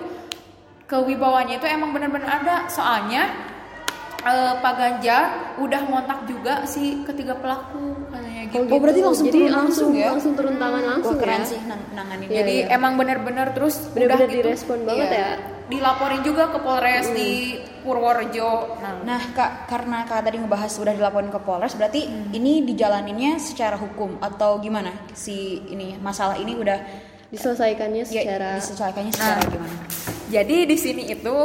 kewibawanya 0.85 1.57
itu 1.57 1.67
emang 1.67 1.91
benar-benar 1.91 2.31
ada 2.39 2.57
soalnya 2.69 3.33
eh, 4.21 4.53
Pak 4.55 4.73
Ganjar 4.75 5.23
udah 5.57 5.81
ngontak 5.83 6.21
juga 6.25 6.65
si 6.65 7.01
ketiga 7.03 7.33
pelaku 7.35 7.97
katanya 8.07 8.43
gitu. 8.47 8.69
Oh, 8.69 8.79
berarti 8.79 9.01
langsung 9.01 9.27
jadi 9.27 9.39
turun 9.39 9.49
langsung 9.51 9.65
langsung 9.65 9.91
ya? 9.95 10.09
langsung 10.13 10.33
turun 10.35 10.57
tangan 10.59 10.83
langsung 10.87 11.17
Wah, 11.17 11.23
keren 11.25 11.41
ya 11.41 11.47
sih 11.47 11.61
nang- 11.65 11.89
nanganin 11.95 12.27
Iya, 12.27 12.37
Jadi 12.39 12.55
iya. 12.59 12.67
emang 12.71 12.93
benar-benar 12.95 13.47
terus 13.53 13.75
Benar-benar 13.89 14.17
udah 14.19 14.29
gitu, 14.29 14.37
direspon 14.39 14.79
banget 14.83 15.09
iya, 15.09 15.17
ya. 15.17 15.29
Dilaporin 15.65 16.21
juga 16.21 16.53
ke 16.53 16.61
Polres 16.61 17.09
di 17.17 17.57
Purworejo. 17.81 18.77
Nah, 18.85 19.01
Nah, 19.01 19.23
Kak, 19.33 19.65
karena 19.65 20.05
Kak 20.05 20.29
tadi 20.29 20.37
ngebahas 20.37 20.69
sudah 20.69 20.93
dilaporin 20.93 21.33
ke 21.33 21.41
Polres, 21.41 21.73
berarti 21.73 22.05
ini 22.37 22.61
dijalaninnya 22.69 23.41
secara 23.41 23.81
hukum 23.81 24.21
atau 24.21 24.61
gimana? 24.61 24.93
Si 25.17 25.65
ini 25.73 25.97
masalah 25.97 26.37
ini 26.37 26.53
udah 26.53 26.79
diselesaikannya 27.33 28.05
ya, 28.05 28.23
secara 28.29 28.49
diselesaikannya 28.61 29.13
secara 29.13 29.41
Nah. 29.41 29.49
gimana? 29.49 29.77
Jadi 30.29 30.57
di 30.69 30.77
sini 30.77 31.03
itu 31.09 31.37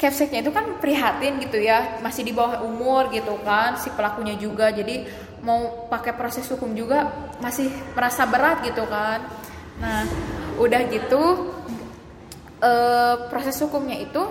capseknya 0.00 0.40
itu 0.40 0.52
kan 0.56 0.80
prihatin 0.80 1.36
gitu 1.44 1.60
ya, 1.60 2.00
masih 2.00 2.24
di 2.24 2.32
bawah 2.32 2.64
umur 2.64 3.12
gitu 3.12 3.36
kan, 3.44 3.76
si 3.76 3.92
pelakunya 3.92 4.40
juga. 4.40 4.72
Jadi 4.72 5.04
mau 5.44 5.88
pakai 5.92 6.16
proses 6.16 6.48
hukum 6.48 6.72
juga 6.72 7.12
masih 7.44 7.68
merasa 7.92 8.24
berat 8.24 8.64
gitu 8.64 8.88
kan. 8.88 9.20
Nah, 9.80 10.04
udah 10.60 10.80
gitu 10.92 11.52
eh, 12.60 13.14
proses 13.28 13.56
hukumnya 13.60 13.96
itu 13.96 14.22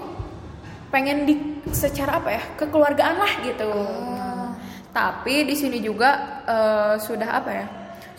pengen 0.89 1.25
di 1.29 1.35
secara 1.69 2.17
apa 2.17 2.29
ya 2.33 2.43
kekeluargaan 2.57 3.15
lah 3.17 3.33
gitu. 3.45 3.69
Nah, 4.15 4.49
tapi 4.89 5.45
di 5.45 5.53
sini 5.53 5.77
juga 5.81 6.41
eh, 6.45 6.95
sudah 6.97 7.29
apa 7.29 7.51
ya? 7.53 7.65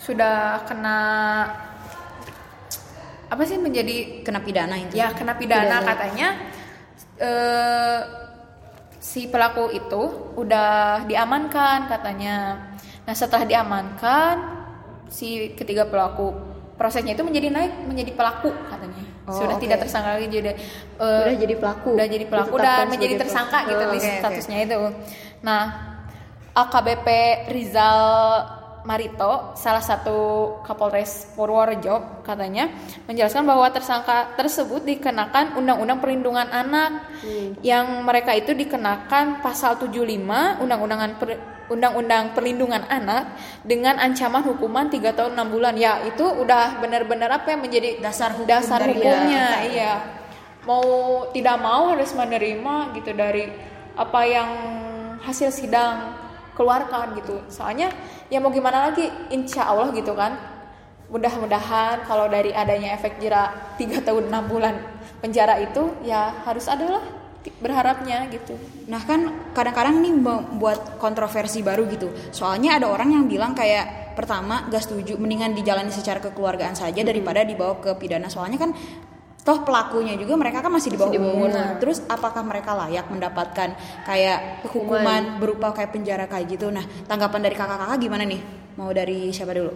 Sudah 0.01 0.65
kena 0.65 0.99
apa 3.31 3.47
sih 3.47 3.55
menjadi 3.55 4.27
Kena 4.27 4.43
pidana 4.43 4.75
itu. 4.75 4.91
ya 4.91 5.15
kena 5.15 5.39
pidana 5.39 5.79
Pidana. 5.79 5.87
katanya 5.87 6.27
eh, 7.15 7.99
si 8.99 9.31
pelaku 9.31 9.71
itu 9.71 10.01
udah 10.35 11.07
diamankan 11.07 11.87
katanya 11.87 12.59
nah 13.07 13.15
setelah 13.15 13.47
diamankan 13.47 14.35
si 15.07 15.55
ketiga 15.55 15.87
pelaku 15.87 16.35
prosesnya 16.75 17.15
itu 17.15 17.23
menjadi 17.23 17.49
naik 17.49 17.73
menjadi 17.87 18.11
pelaku 18.13 18.51
katanya 18.67 19.00
Oh, 19.21 19.37
sudah 19.37 19.55
oke. 19.57 19.61
tidak 19.61 19.85
tersangka 19.85 20.17
lagi 20.17 20.27
jadi 20.33 20.57
udah 20.97 21.37
jadi 21.37 21.53
pelaku 21.61 21.89
udah 21.93 22.07
jadi 22.09 22.25
pelaku 22.25 22.55
dan 22.57 22.89
menjadi 22.89 23.15
tersangka 23.21 23.57
pelaku. 23.61 23.69
gitu 23.69 23.83
oke, 23.85 23.97
oke. 24.01 24.17
statusnya 24.17 24.57
itu 24.65 24.79
nah 25.45 25.63
AKBP 26.51 27.07
Rizal 27.53 28.01
Marito, 28.81 29.53
salah 29.53 29.81
satu 29.81 30.17
Kapolres 30.65 31.29
Purworejo, 31.37 32.23
katanya 32.25 32.69
menjelaskan 33.05 33.45
bahwa 33.45 33.69
tersangka 33.69 34.33
tersebut 34.33 34.81
dikenakan 34.81 35.53
Undang-Undang 35.53 36.01
Perlindungan 36.01 36.49
Anak 36.49 37.13
yang 37.61 38.01
mereka 38.01 38.33
itu 38.33 38.57
dikenakan 38.57 39.45
pasal 39.45 39.77
75 39.77 40.61
Undang-Undangan 40.65 41.11
Per- 41.21 41.41
Undang-Undang 41.71 42.35
Perlindungan 42.35 42.83
Anak 42.89 43.37
dengan 43.63 43.95
ancaman 43.95 44.43
hukuman 44.43 44.89
3 44.91 45.13
tahun 45.13 45.31
6 45.37 45.53
bulan. 45.53 45.73
Ya, 45.77 46.01
itu 46.03 46.25
udah 46.25 46.81
benar-benar 46.83 47.31
apa 47.31 47.55
yang 47.55 47.61
menjadi 47.63 48.01
Dasar 48.03 48.33
hukum 48.35 48.49
dasar 48.49 48.81
hukumnya, 48.83 49.61
kita. 49.61 49.71
iya. 49.71 49.93
Mau 50.67 50.83
tidak 51.31 51.57
mau 51.61 51.93
harus 51.95 52.11
menerima 52.13 52.93
gitu 52.97 53.13
dari 53.13 53.49
apa 53.93 54.21
yang 54.25 54.49
hasil 55.21 55.53
sidang 55.53 56.17
keluarkan 56.61 57.17
gitu. 57.17 57.41
Soalnya 57.49 57.89
ya 58.29 58.37
mau 58.37 58.53
gimana 58.53 58.93
lagi, 58.93 59.09
insya 59.33 59.65
Allah 59.65 59.89
gitu 59.97 60.13
kan. 60.13 60.37
Mudah-mudahan 61.09 62.05
kalau 62.07 62.29
dari 62.29 62.53
adanya 62.53 62.95
efek 62.95 63.19
jerak 63.19 63.75
3 63.81 64.05
tahun 64.05 64.29
6 64.31 64.47
bulan 64.47 64.79
penjara 65.19 65.59
itu 65.59 65.91
ya 66.05 66.31
harus 66.45 66.69
adalah 66.69 67.01
berharapnya 67.59 68.29
gitu. 68.29 68.53
Nah 68.85 69.01
kan 69.01 69.51
kadang-kadang 69.57 69.99
ini 69.99 70.13
membuat 70.13 71.01
kontroversi 71.01 71.65
baru 71.65 71.89
gitu. 71.89 72.13
Soalnya 72.29 72.77
ada 72.77 72.87
orang 72.87 73.11
yang 73.17 73.25
bilang 73.25 73.57
kayak 73.57 74.13
pertama 74.13 74.69
gak 74.69 74.85
setuju, 74.85 75.17
mendingan 75.17 75.57
dijalani 75.57 75.89
secara 75.89 76.21
kekeluargaan 76.21 76.77
saja 76.77 77.01
daripada 77.01 77.41
dibawa 77.41 77.81
ke 77.81 77.91
pidana. 77.97 78.29
Soalnya 78.29 78.61
kan 78.61 78.71
toh 79.41 79.65
pelakunya 79.65 80.13
juga 80.21 80.37
mereka 80.37 80.61
kan 80.61 80.69
masih 80.69 80.93
di 80.93 80.97
bawah 81.01 81.17
umur. 81.17 81.49
umur. 81.49 81.81
Terus 81.81 82.05
apakah 82.05 82.45
mereka 82.45 82.77
layak 82.77 83.09
mendapatkan 83.09 83.73
kayak 84.05 84.61
Hukuman. 84.69 85.01
hukuman 85.01 85.21
berupa 85.41 85.73
kayak 85.73 85.91
penjara 85.91 86.25
kayak 86.29 86.45
gitu? 86.57 86.69
Nah 86.69 86.85
tanggapan 87.09 87.41
dari 87.49 87.55
kakak-kakak 87.57 87.97
gimana 87.97 88.23
nih? 88.25 88.41
Mau 88.77 88.93
dari 88.93 89.33
siapa 89.33 89.57
dulu? 89.57 89.73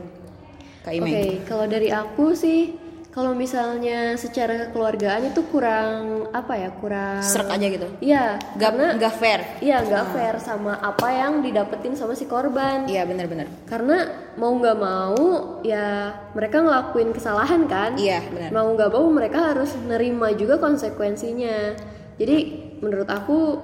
Kak 0.85 0.93
Oke, 0.93 1.01
Ime. 1.01 1.41
kalau 1.49 1.65
dari 1.65 1.89
aku 1.89 2.37
sih, 2.37 2.77
kalau 3.15 3.31
misalnya 3.31 4.19
secara 4.19 4.67
kekeluargaan 4.67 5.31
itu 5.31 5.47
kurang 5.47 6.27
apa 6.35 6.59
ya, 6.59 6.69
kurang. 6.75 7.23
Serak 7.23 7.47
aja 7.55 7.63
gitu. 7.71 7.87
Iya, 8.03 8.35
karena 8.59 8.99
gak 8.99 9.15
fair. 9.15 9.39
iya 9.63 9.79
nggak 9.79 10.05
fair 10.11 10.35
sama 10.43 10.75
apa 10.83 11.07
yang 11.15 11.39
didapetin 11.39 11.95
sama 11.95 12.11
si 12.11 12.27
korban. 12.27 12.83
Iya 12.91 13.07
benar-benar. 13.07 13.47
Karena 13.71 14.03
mau 14.35 14.51
nggak 14.59 14.77
mau 14.77 15.15
ya 15.63 16.11
mereka 16.35 16.59
ngelakuin 16.59 17.15
kesalahan 17.15 17.63
kan. 17.71 17.95
Iya 17.95 18.19
benar. 18.27 18.49
Mau 18.51 18.67
nggak 18.75 18.91
mau 18.91 19.07
mereka 19.07 19.55
harus 19.55 19.71
nerima 19.87 20.35
juga 20.35 20.59
konsekuensinya. 20.59 21.71
Jadi 22.19 22.35
menurut 22.83 23.07
aku 23.07 23.63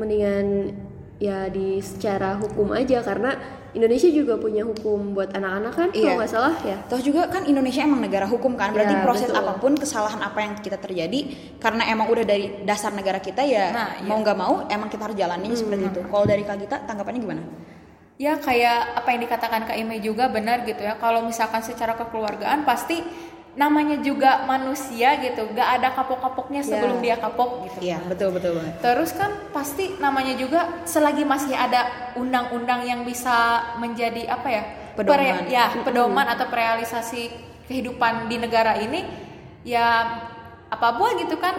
mendingan 0.00 0.72
ya 1.16 1.48
di 1.48 1.80
secara 1.80 2.36
hukum 2.36 2.76
aja 2.76 3.00
karena 3.00 3.32
Indonesia 3.72 4.08
juga 4.08 4.40
punya 4.40 4.64
hukum 4.64 5.12
buat 5.12 5.36
anak-anak 5.36 5.72
kan 5.72 5.88
Iya. 5.92 6.00
kalau 6.00 6.16
nggak 6.16 6.32
salah 6.32 6.54
ya. 6.64 6.76
Toh 6.88 6.96
juga 6.96 7.28
kan 7.28 7.44
Indonesia 7.44 7.84
emang 7.84 8.00
negara 8.00 8.24
hukum 8.24 8.56
kan, 8.56 8.72
berarti 8.72 8.96
Ya, 8.96 9.04
proses 9.04 9.28
betul. 9.28 9.40
apa 9.44 9.52
pun 9.56 9.72
kesalahan 9.76 10.16
apa 10.18 10.38
yang 10.40 10.52
kita 10.56 10.76
terjadi 10.76 11.20
karena 11.56 11.84
emang 11.86 12.08
udah 12.08 12.24
dari 12.24 12.64
dasar 12.64 12.92
negara 12.92 13.20
kita 13.20 13.44
ya 13.44 13.72
Nah, 13.72 13.88
iya. 13.96 14.04
mau 14.04 14.16
nggak 14.16 14.32
mau 14.34 14.64
emang 14.66 14.88
kita 14.88 15.02
harus 15.04 15.16
jalanin 15.16 15.52
seperti 15.52 15.84
itu. 15.86 16.00
Kalau 16.02 16.24
dari 16.24 16.40
Kak 16.40 16.56
Gita 16.56 16.76
tanggapannya 16.84 17.20
gimana? 17.20 17.42
Ya 18.16 18.40
kayak 18.40 18.96
apa 18.96 19.08
yang 19.12 19.20
dikatakan 19.22 19.60
Kak 19.68 19.76
Ime 19.76 20.00
juga 20.00 20.32
benar 20.32 20.64
gitu 20.64 20.80
ya. 20.80 20.96
Kalau 20.96 21.20
misalkan 21.20 21.60
secara 21.60 21.92
kekeluargaan 21.94 22.64
pasti 22.64 23.04
namanya 23.56 23.96
juga 24.04 24.44
manusia 24.44 25.16
gitu, 25.24 25.48
gak 25.56 25.80
ada 25.80 25.88
kapok-kapoknya 25.96 26.60
sebelum 26.60 27.00
dia 27.00 27.16
kapok 27.16 27.64
gitu. 27.64 27.88
Iya 27.88 28.04
betul 28.04 28.36
betul 28.36 28.60
banget. 28.60 28.84
Terus 28.84 29.10
kan 29.16 29.32
pasti 29.50 29.96
namanya 29.96 30.36
juga 30.36 30.84
selagi 30.84 31.24
masih 31.24 31.56
ada 31.56 32.12
undang-undang 32.20 32.84
yang 32.84 33.00
bisa 33.08 33.64
menjadi 33.80 34.28
apa 34.28 34.48
ya? 34.52 34.62
Pedoman. 34.96 35.44
ya, 35.48 35.72
pedoman 35.84 36.24
atau 36.24 36.48
realisasi 36.48 37.28
kehidupan 37.68 38.32
di 38.32 38.40
negara 38.40 38.80
ini 38.80 39.04
ya 39.60 40.08
apa 40.72 40.96
buah 40.96 41.20
gitu 41.20 41.36
kan 41.36 41.52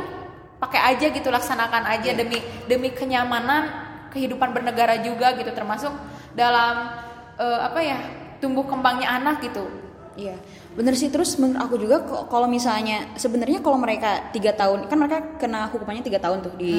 pakai 0.57 0.95
aja 0.95 1.13
gitu 1.13 1.29
laksanakan 1.29 1.85
aja 1.85 2.17
demi 2.17 2.41
demi 2.65 2.89
kenyamanan 2.95 3.69
kehidupan 4.09 4.55
bernegara 4.55 5.05
juga 5.05 5.37
gitu 5.37 5.53
termasuk 5.53 5.93
dalam 6.33 6.97
eh, 7.37 7.59
apa 7.61 7.79
ya 7.83 7.99
tumbuh 8.41 8.65
kembangnya 8.65 9.21
anak 9.21 9.41
gitu. 9.45 9.86
Iya, 10.17 10.35
bener 10.73 10.97
sih. 10.97 11.13
Terus 11.13 11.37
menurut 11.37 11.61
aku 11.61 11.75
juga 11.77 12.01
kalau 12.25 12.49
misalnya 12.49 13.13
sebenarnya 13.13 13.61
kalau 13.61 13.77
mereka 13.77 14.33
tiga 14.33 14.51
tahun 14.51 14.89
kan 14.89 14.97
mereka 14.97 15.17
kena 15.37 15.69
hukumannya 15.69 16.01
tiga 16.01 16.17
tahun 16.17 16.41
tuh 16.41 16.57
di 16.57 16.73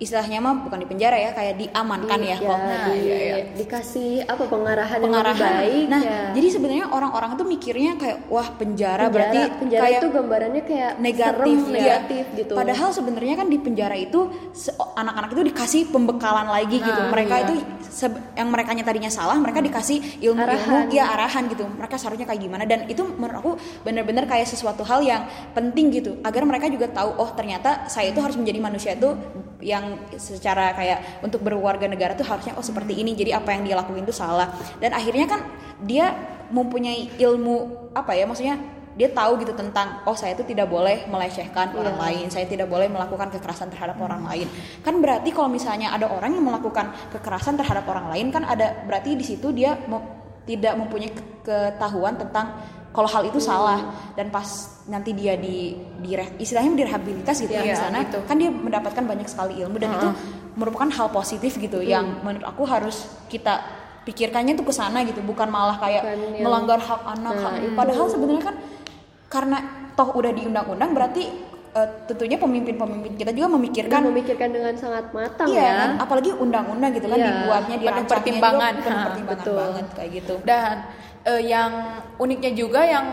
istilahnya 0.00 0.40
mah 0.40 0.64
bukan 0.64 0.80
di 0.80 0.88
penjara 0.88 1.20
ya 1.20 1.30
kayak 1.36 1.54
diamankan 1.60 2.20
ya. 2.24 2.28
ya, 2.28 2.36
kalau- 2.40 2.56
Nah, 2.68 2.84
di- 2.88 3.00
iya, 3.04 3.16
iya. 3.16 3.36
dikasih 3.54 4.10
apa 4.24 4.44
pengarahan, 4.48 4.98
pengarahan. 5.04 5.36
yang 5.36 5.36
lebih 5.36 5.60
baik 5.60 5.84
nah, 5.88 6.02
ya. 6.02 6.20
jadi 6.32 6.48
sebenarnya 6.48 6.86
orang-orang 6.90 7.30
tuh 7.36 7.46
mikirnya 7.46 7.92
kayak 8.00 8.18
wah 8.32 8.48
penjara, 8.56 9.06
penjara, 9.06 9.12
berarti 9.12 9.40
penjara 9.60 9.82
kayak 9.84 10.00
itu 10.00 10.08
gambarannya 10.08 10.62
kayak 10.64 10.92
negatif 10.98 11.58
serem, 11.60 11.72
ya. 11.72 11.76
negatif 11.78 12.24
gitu. 12.34 12.52
Padahal 12.56 12.88
sebenarnya 12.90 13.34
kan 13.36 13.46
di 13.52 13.58
penjara 13.60 13.96
itu 13.96 14.20
anak-anak 14.96 15.30
itu 15.36 15.42
dikasih 15.52 15.82
pembekalan 15.92 16.48
lagi 16.48 16.76
gitu. 16.80 17.00
Nah, 17.04 17.10
Mereka 17.12 17.34
iya. 17.36 17.44
itu 17.44 17.54
yang 18.38 18.48
mereka 18.48 18.70
tadinya 18.78 19.10
salah, 19.10 19.36
mereka 19.36 19.58
dikasih 19.60 20.22
ilmu-ilmu 20.22 20.88
ya 20.94 21.12
arahan 21.12 21.50
gitu. 21.50 21.66
Mereka 21.66 21.98
seharusnya 21.98 22.24
kayak 22.24 22.40
gimana 22.40 22.64
dan 22.64 22.77
itu 22.86 23.02
menurut 23.18 23.38
aku 23.42 23.52
benar-benar 23.82 24.30
kayak 24.30 24.46
sesuatu 24.46 24.86
hal 24.86 25.02
yang 25.02 25.26
penting 25.56 25.90
gitu 25.90 26.22
agar 26.22 26.46
mereka 26.46 26.70
juga 26.70 26.86
tahu 26.92 27.18
oh 27.18 27.34
ternyata 27.34 27.90
saya 27.90 28.14
itu 28.14 28.22
harus 28.22 28.38
menjadi 28.38 28.58
manusia 28.62 28.92
itu 28.94 29.18
yang 29.58 29.98
secara 30.14 30.70
kayak 30.78 31.22
untuk 31.26 31.42
berwarga 31.42 31.90
negara 31.90 32.14
tuh 32.14 32.26
harusnya 32.26 32.54
oh 32.54 32.62
seperti 32.62 32.94
ini. 32.94 33.18
Jadi 33.18 33.34
apa 33.34 33.50
yang 33.54 33.66
dia 33.66 33.74
lakuin 33.74 34.06
itu 34.06 34.14
salah. 34.14 34.54
Dan 34.78 34.94
akhirnya 34.94 35.26
kan 35.26 35.40
dia 35.82 36.14
mempunyai 36.48 37.12
ilmu 37.18 37.90
apa 37.92 38.16
ya 38.16 38.24
maksudnya 38.24 38.56
dia 38.98 39.14
tahu 39.14 39.38
gitu 39.38 39.54
tentang 39.54 40.02
oh 40.10 40.16
saya 40.18 40.34
itu 40.34 40.42
tidak 40.42 40.66
boleh 40.66 41.06
melecehkan 41.06 41.70
orang 41.78 41.94
lain 41.94 42.26
saya 42.34 42.50
tidak 42.50 42.66
boleh 42.66 42.90
melakukan 42.90 43.30
kekerasan 43.30 43.70
terhadap 43.70 43.94
orang 44.02 44.26
lain 44.26 44.50
kan 44.82 44.98
berarti 44.98 45.30
kalau 45.30 45.46
misalnya 45.46 45.94
ada 45.94 46.10
orang 46.10 46.34
yang 46.34 46.42
melakukan 46.42 46.90
kekerasan 47.14 47.54
terhadap 47.54 47.86
orang 47.86 48.10
lain 48.10 48.34
kan 48.34 48.42
ada 48.42 48.82
berarti 48.90 49.14
di 49.14 49.22
situ 49.22 49.54
dia 49.54 49.78
tidak 50.48 50.72
mempunyai 50.74 51.12
ke- 51.12 51.44
ketahuan 51.44 52.16
tentang 52.16 52.56
kalau 52.88 53.04
hal 53.06 53.22
itu 53.22 53.36
salah. 53.38 53.92
Dan 54.16 54.32
pas 54.32 54.48
nanti 54.88 55.12
dia 55.12 55.36
di, 55.36 55.76
di 56.00 56.10
istilahnya 56.38 56.72
direhabilitas 56.74 57.36
gitu 57.38 57.52
ya 57.52 57.60
di 57.62 57.76
sana 57.76 58.00
gitu. 58.02 58.24
kan 58.24 58.34
dia 58.34 58.48
mendapatkan 58.48 59.04
banyak 59.04 59.28
sekali 59.28 59.60
ilmu 59.60 59.76
dan 59.76 59.92
itu 59.92 60.08
merupakan 60.56 60.88
hal 60.88 61.12
positif 61.12 61.54
gitu 61.54 61.78
yang 61.78 62.24
menurut 62.24 62.42
aku 62.42 62.64
harus 62.64 62.96
kita 63.28 63.60
pikirkannya 64.02 64.56
tuh 64.56 64.64
ke 64.64 64.72
sana 64.72 65.04
gitu. 65.04 65.20
Bukan 65.20 65.46
malah 65.46 65.76
kayak 65.76 66.02
Bukan 66.02 66.16
yang- 66.34 66.44
melanggar 66.48 66.80
hak 66.80 67.02
anak 67.06 67.34
Nah, 67.34 67.44
hak- 67.52 67.76
padahal 67.76 68.06
sebenarnya 68.08 68.42
kan 68.42 68.56
karena 69.28 69.58
toh 69.92 70.08
udah 70.10 70.30
di 70.30 70.42
undang-undang 70.42 70.90
berarti 70.90 71.22
eh, 71.78 71.86
tentunya 72.04 72.34
pemimpin-pemimpin 72.36 73.12
kita 73.14 73.30
juga 73.30 73.48
memikirkan 73.50 74.00
Dan 74.00 74.10
memikirkan 74.10 74.48
dengan 74.50 74.74
sangat 74.74 75.06
matang 75.10 75.46
iya 75.46 75.62
ya. 75.62 75.74
kan 75.76 75.90
apalagi 76.00 76.30
undang-undang 76.34 76.90
gitu 76.92 77.06
kan 77.06 77.18
Iya. 77.18 77.28
dibuatnya 77.30 77.76
Penuh 77.78 78.04
pertimbangan. 78.04 78.72
juga 78.72 78.84
penuh 78.84 79.00
pertimbangan 79.04 79.38
betul. 79.38 79.56
banget 79.56 79.86
kayak 79.94 80.10
gitu 80.12 80.34
Dan 80.42 80.74
eh, 81.24 81.42
yang 81.44 81.70
uniknya 82.16 82.52
juga 82.52 82.80
yang 82.82 83.06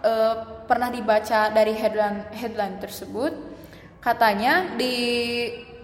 eh, 0.00 0.34
pernah 0.62 0.88
dibaca 0.88 1.40
dari 1.50 1.72
headline 1.72 2.30
headline 2.32 2.76
tersebut 2.78 3.32
katanya 3.98 4.72
di 4.74 4.94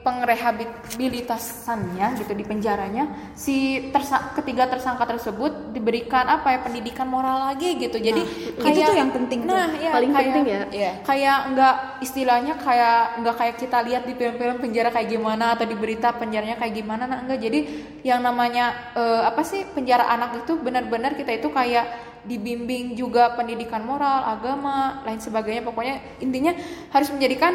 pengrehabilitasannya 0.09 2.07
gitu 2.17 2.33
di 2.33 2.45
penjaranya 2.45 3.05
si 3.37 3.57
tersa- 3.93 4.33
ketiga 4.33 4.65
tersangka 4.65 5.05
tersebut 5.05 5.71
diberikan 5.71 6.25
apa 6.25 6.57
ya 6.57 6.65
pendidikan 6.65 7.05
moral 7.05 7.45
lagi 7.45 7.77
gitu 7.77 8.01
jadi 8.01 8.23
Nah, 8.59 8.71
itu 8.71 8.81
tuh 8.83 8.97
yang 8.97 9.13
penting 9.13 9.45
tuh. 9.45 9.55
nah 9.55 9.69
ya, 9.71 9.91
Paling 9.95 10.11
kayak, 10.11 10.25
penting 10.27 10.47
ya. 10.47 10.63
Iya. 10.69 10.93
kayak 11.05 11.39
nggak 11.53 11.75
istilahnya 12.01 12.55
kayak 12.57 12.99
nggak 13.23 13.37
kayak 13.37 13.57
kita 13.57 13.79
lihat 13.85 14.03
di 14.03 14.15
film-film 14.15 14.57
penjara 14.59 14.89
kayak 14.91 15.09
gimana 15.09 15.55
atau 15.55 15.65
di 15.65 15.77
berita 15.77 16.09
penjaranya 16.11 16.57
kayak 16.57 16.75
gimana 16.75 17.05
nah 17.05 17.23
enggak 17.23 17.39
jadi 17.39 17.61
yang 18.03 18.21
namanya 18.21 18.93
eh, 18.95 19.23
apa 19.23 19.43
sih 19.43 19.63
penjara 19.69 20.09
anak 20.09 20.43
itu 20.43 20.57
benar-benar 20.57 21.15
kita 21.15 21.31
itu 21.33 21.49
kayak 21.49 21.87
dibimbing 22.21 22.93
juga 22.93 23.33
pendidikan 23.33 23.81
moral 23.81 24.27
agama 24.27 25.01
lain 25.03 25.17
sebagainya 25.17 25.63
pokoknya 25.63 26.19
intinya 26.19 26.53
harus 26.91 27.09
menjadikan 27.09 27.55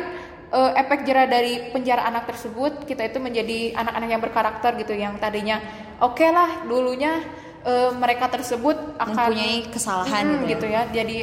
eh, 0.53 0.71
efek 0.77 1.03
jerah 1.03 1.25
dari 1.25 1.73
penjara 1.73 2.05
anak 2.05 2.29
tersebut 2.29 2.85
kita 2.85 3.09
itu 3.09 3.17
menjadi 3.17 3.73
anak-anak 3.73 4.09
yang 4.13 4.21
berkarakter 4.21 4.71
gitu 4.77 4.93
yang 4.93 5.17
tadinya 5.17 5.57
oke 5.99 6.23
lah 6.23 6.63
dulunya 6.69 7.19
eh, 7.65 7.89
mereka 7.97 8.29
tersebut 8.29 8.77
akan 9.01 9.33
Mempunyai 9.33 9.57
kesalahan 9.73 10.25
Mm, 10.29 10.45
gitu 10.53 10.65
ya. 10.69 10.81
jadi 10.93 11.17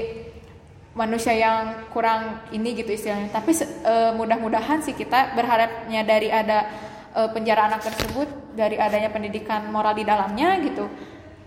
manusia 0.91 1.31
yang 1.31 1.87
kurang 1.95 2.43
ini 2.51 2.75
gitu 2.75 2.91
istilahnya 2.91 3.31
tapi 3.31 3.55
eh, 3.63 4.11
mudah-mudahan 4.19 4.83
sih 4.83 4.99
kita 4.99 5.39
berharapnya 5.39 6.03
dari 6.03 6.29
ada 6.29 6.67
eh, 7.15 7.29
penjara 7.31 7.71
anak 7.71 7.87
tersebut 7.87 8.27
dari 8.59 8.75
adanya 8.75 9.09
pendidikan 9.15 9.71
moral 9.71 9.95
di 9.95 10.03
dalamnya 10.03 10.59
gitu 10.67 10.91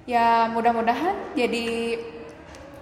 ya 0.08 0.48
mudah-mudahan 0.52 1.36
jadi 1.36 2.00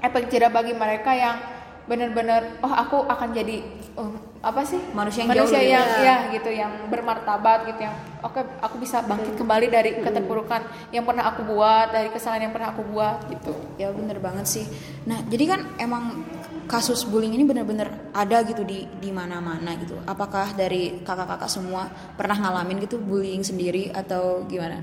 efek 0.01 0.29
jerah 0.29 0.49
bagi 0.49 0.73
mereka 0.73 1.13
yang 1.13 1.37
benar-benar 1.85 2.61
oh 2.61 2.73
aku 2.73 3.05
akan 3.09 3.29
jadi 3.33 3.61
oh, 3.97 4.11
apa 4.41 4.61
sih? 4.65 4.79
Manusia 4.91 5.25
yang 5.25 5.31
jauh 5.31 5.47
manusia 5.47 5.59
lebih 5.59 5.73
yang 5.73 5.87
baik. 5.87 6.03
ya. 6.03 6.15
gitu 6.35 6.49
yang 6.49 6.71
bermartabat 6.89 7.59
gitu 7.69 7.81
yang 7.85 7.95
oke 8.21 8.41
aku 8.61 8.75
bisa 8.81 9.03
bangkit 9.05 9.33
kembali 9.37 9.67
dari 9.69 9.91
keterpurukan 9.99 10.61
yang 10.95 11.03
pernah 11.05 11.29
aku 11.29 11.41
buat 11.45 11.91
dari 11.93 12.09
kesalahan 12.09 12.49
yang 12.49 12.53
pernah 12.53 12.73
aku 12.73 12.83
buat 12.87 13.17
gitu. 13.29 13.53
Ya 13.75 13.91
bener 13.91 14.17
banget 14.17 14.45
sih. 14.47 14.65
Nah 15.05 15.21
jadi 15.27 15.43
kan 15.57 15.59
emang 15.77 16.23
kasus 16.71 17.03
bullying 17.03 17.35
ini 17.35 17.43
bener-bener 17.43 17.91
ada 18.15 18.41
gitu 18.47 18.63
di 18.63 18.87
di 18.87 19.09
mana-mana 19.11 19.75
gitu. 19.75 19.99
Apakah 20.07 20.55
dari 20.55 21.03
kakak-kakak 21.03 21.51
semua 21.51 21.91
pernah 22.15 22.39
ngalamin 22.39 22.79
gitu 22.87 22.95
bullying 22.95 23.43
sendiri 23.43 23.91
atau 23.91 24.47
gimana? 24.47 24.79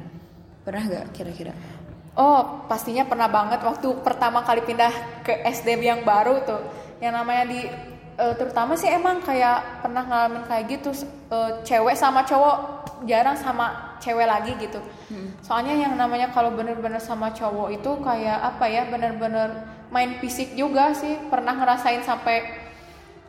Pernah 0.62 0.84
nggak 0.84 1.06
kira-kira? 1.16 1.56
Oh, 2.18 2.66
pastinya 2.66 3.06
pernah 3.06 3.30
banget 3.30 3.62
waktu 3.62 3.88
pertama 4.02 4.42
kali 4.42 4.66
pindah 4.66 5.22
ke 5.22 5.38
SD 5.48 5.78
yang 5.78 6.02
baru 6.02 6.42
tuh. 6.42 6.62
Yang 6.98 7.12
namanya 7.14 7.44
di 7.46 7.60
eh, 8.18 8.34
terutama 8.34 8.74
sih 8.74 8.90
emang 8.90 9.22
kayak 9.22 9.80
pernah 9.80 10.02
ngalamin 10.02 10.42
kayak 10.44 10.64
gitu 10.68 10.90
eh, 11.30 11.50
cewek 11.62 11.94
sama 11.94 12.26
cowok 12.26 12.56
jarang 13.06 13.38
sama 13.38 13.94
cewek 14.02 14.26
lagi 14.26 14.52
gitu. 14.58 14.82
Soalnya 15.40 15.74
yang 15.74 15.94
namanya 15.94 16.30
kalau 16.30 16.50
bener-bener 16.52 16.98
sama 16.98 17.30
cowok 17.30 17.72
itu 17.72 17.90
kayak 18.02 18.38
apa 18.42 18.64
ya 18.66 18.82
bener-bener 18.86 19.48
main 19.88 20.18
fisik 20.18 20.54
juga 20.54 20.92
sih. 20.92 21.16
Pernah 21.30 21.54
ngerasain 21.54 22.02
sampai 22.02 22.36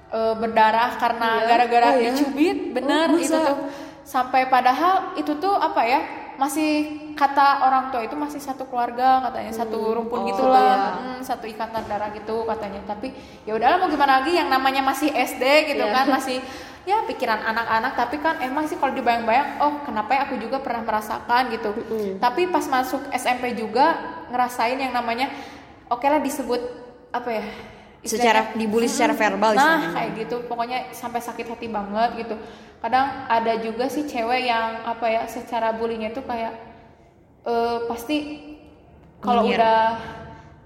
eh, 0.09 0.33
berdarah 0.35 0.97
karena 0.97 1.29
Iya? 1.41 1.47
gara-gara 1.47 1.87
Oh, 1.89 1.97
iya? 1.97 2.09
dicubit, 2.09 2.57
bener 2.73 3.07
Oh, 3.13 3.21
itu 3.21 3.29
tuh 3.31 3.57
sampai 4.01 4.49
padahal 4.49 5.13
itu 5.15 5.37
tuh 5.37 5.53
apa 5.53 5.85
ya 5.85 6.01
masih 6.39 6.71
kata 7.13 7.67
orang 7.67 7.91
tua 7.91 8.01
itu 8.01 8.15
masih 8.15 8.39
satu 8.39 8.63
keluarga 8.65 9.19
katanya 9.27 9.51
satu 9.51 9.91
rumpun 9.91 10.23
Oh, 10.23 10.25
gitulah 10.25 10.63
iya. 10.71 10.91
Hmm, 10.95 11.19
satu 11.19 11.45
ikatan 11.45 11.83
darah 11.83 12.09
gitu 12.09 12.47
katanya 12.47 12.79
tapi 12.87 13.11
ya 13.43 13.53
udahlah 13.53 13.75
mau 13.75 13.91
gimana 13.91 14.23
lagi 14.23 14.33
yang 14.33 14.47
namanya 14.47 14.79
masih 14.81 15.11
SD 15.11 15.43
gitu 15.69 15.83
Iya. 15.83 15.91
kan 15.91 16.05
masih 16.15 16.39
ya 16.87 17.03
pikiran 17.03 17.43
anak-anak 17.43 17.93
tapi 17.93 18.17
kan 18.17 18.39
emang 18.39 18.65
sih 18.65 18.79
kalau 18.79 18.95
dibayang-bayang 18.95 19.59
oh 19.59 19.83
kenapa 19.83 20.15
ya 20.15 20.21
aku 20.25 20.39
juga 20.39 20.57
pernah 20.57 20.81
merasakan 20.81 21.51
gitu 21.51 21.69
Mm-mm. 21.75 22.17
tapi 22.17 22.47
pas 22.47 22.63
masuk 22.65 23.03
SMP 23.11 23.53
juga 23.53 23.99
ngerasain 24.31 24.79
yang 24.79 24.95
namanya 24.95 25.27
oke 25.85 26.01
lah 26.01 26.17
disebut 26.17 26.57
apa 27.11 27.29
ya 27.29 27.45
secara 28.01 28.55
dibully 28.55 28.87
secara 28.87 29.11
verbal 29.11 29.51
nah 29.51 29.59
istilahnya. 29.75 29.89
kayak 29.91 30.11
gitu. 30.17 30.35
Pokoknya 30.47 30.91
sampai 30.91 31.19
sakit 31.19 31.47
hati 31.47 31.67
banget 31.67 32.09
gitu. 32.17 32.35
Kadang 32.79 33.27
ada 33.27 33.53
juga 33.59 33.85
sih 33.85 34.03
cewek 34.03 34.41
yang 34.43 34.83
apa 34.83 35.05
ya 35.05 35.23
secara 35.25 35.71
bullyingnya 35.71 36.11
tuh 36.11 36.23
kayak 36.23 36.53
eh, 37.43 37.77
pasti 37.85 38.17
kalau 39.19 39.43
udah 39.45 39.99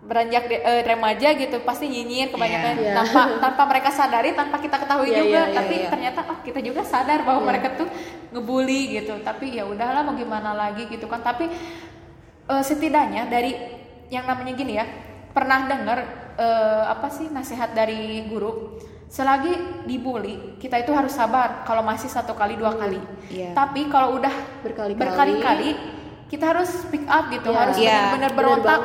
beranjak 0.04 0.46
de- 0.46 0.62
eh, 0.62 0.84
remaja 0.84 1.32
gitu 1.32 1.58
pasti 1.64 1.88
nyinyir 1.88 2.30
kebanyakan. 2.30 2.74
Iya. 2.76 2.94
tanpa 3.02 3.22
tanpa 3.40 3.64
mereka 3.66 3.90
sadari 3.90 4.36
tanpa 4.36 4.60
kita 4.60 4.78
ketahui 4.78 5.10
Iya, 5.10 5.18
juga. 5.18 5.32
iya, 5.32 5.44
iya, 5.48 5.56
tapi 5.56 5.76
iya. 5.80 5.90
ternyata 5.90 6.20
oh 6.28 6.38
kita 6.44 6.60
juga 6.60 6.82
sadar 6.84 7.24
bahwa 7.24 7.42
Iya. 7.42 7.48
mereka 7.50 7.68
tuh 7.74 7.88
ngebully 8.30 8.82
gitu. 8.94 9.14
Tapi 9.20 9.58
ya 9.58 9.64
udahlah 9.66 10.04
mau 10.04 10.14
gimana 10.14 10.54
lagi 10.54 10.86
gitu 10.86 11.10
kan. 11.10 11.24
Tapi 11.24 11.50
eh, 12.46 12.64
setidaknya 12.64 13.26
dari 13.26 13.58
yang 14.12 14.30
namanya 14.30 14.54
gini 14.54 14.78
ya 14.78 14.86
pernah 15.34 15.66
dengar 15.66 16.23
eh, 16.36 16.84
apa 16.86 17.08
sih 17.08 17.28
nasihat 17.28 17.72
dari 17.72 18.26
guru 18.26 18.78
selagi 19.06 19.86
dibully 19.86 20.58
kita 20.58 20.82
itu 20.82 20.90
harus 20.90 21.14
sabar 21.14 21.62
kalau 21.64 21.82
masih 21.82 22.10
satu 22.10 22.34
kali 22.34 22.58
dua 22.58 22.74
kali 22.74 22.98
Iya. 23.30 23.54
tapi 23.54 23.86
kalau 23.86 24.18
udah 24.18 24.34
Berkali-kali. 24.62 24.98
berkali-kali 24.98 25.70
kita 26.26 26.50
harus 26.50 26.66
speak 26.66 27.06
up 27.06 27.30
gitu 27.30 27.46
Iya. 27.46 27.60
harus 27.60 27.76
Iya, 27.78 27.86
benar-benar 27.86 28.18
benar 28.18 28.34
berontak 28.34 28.80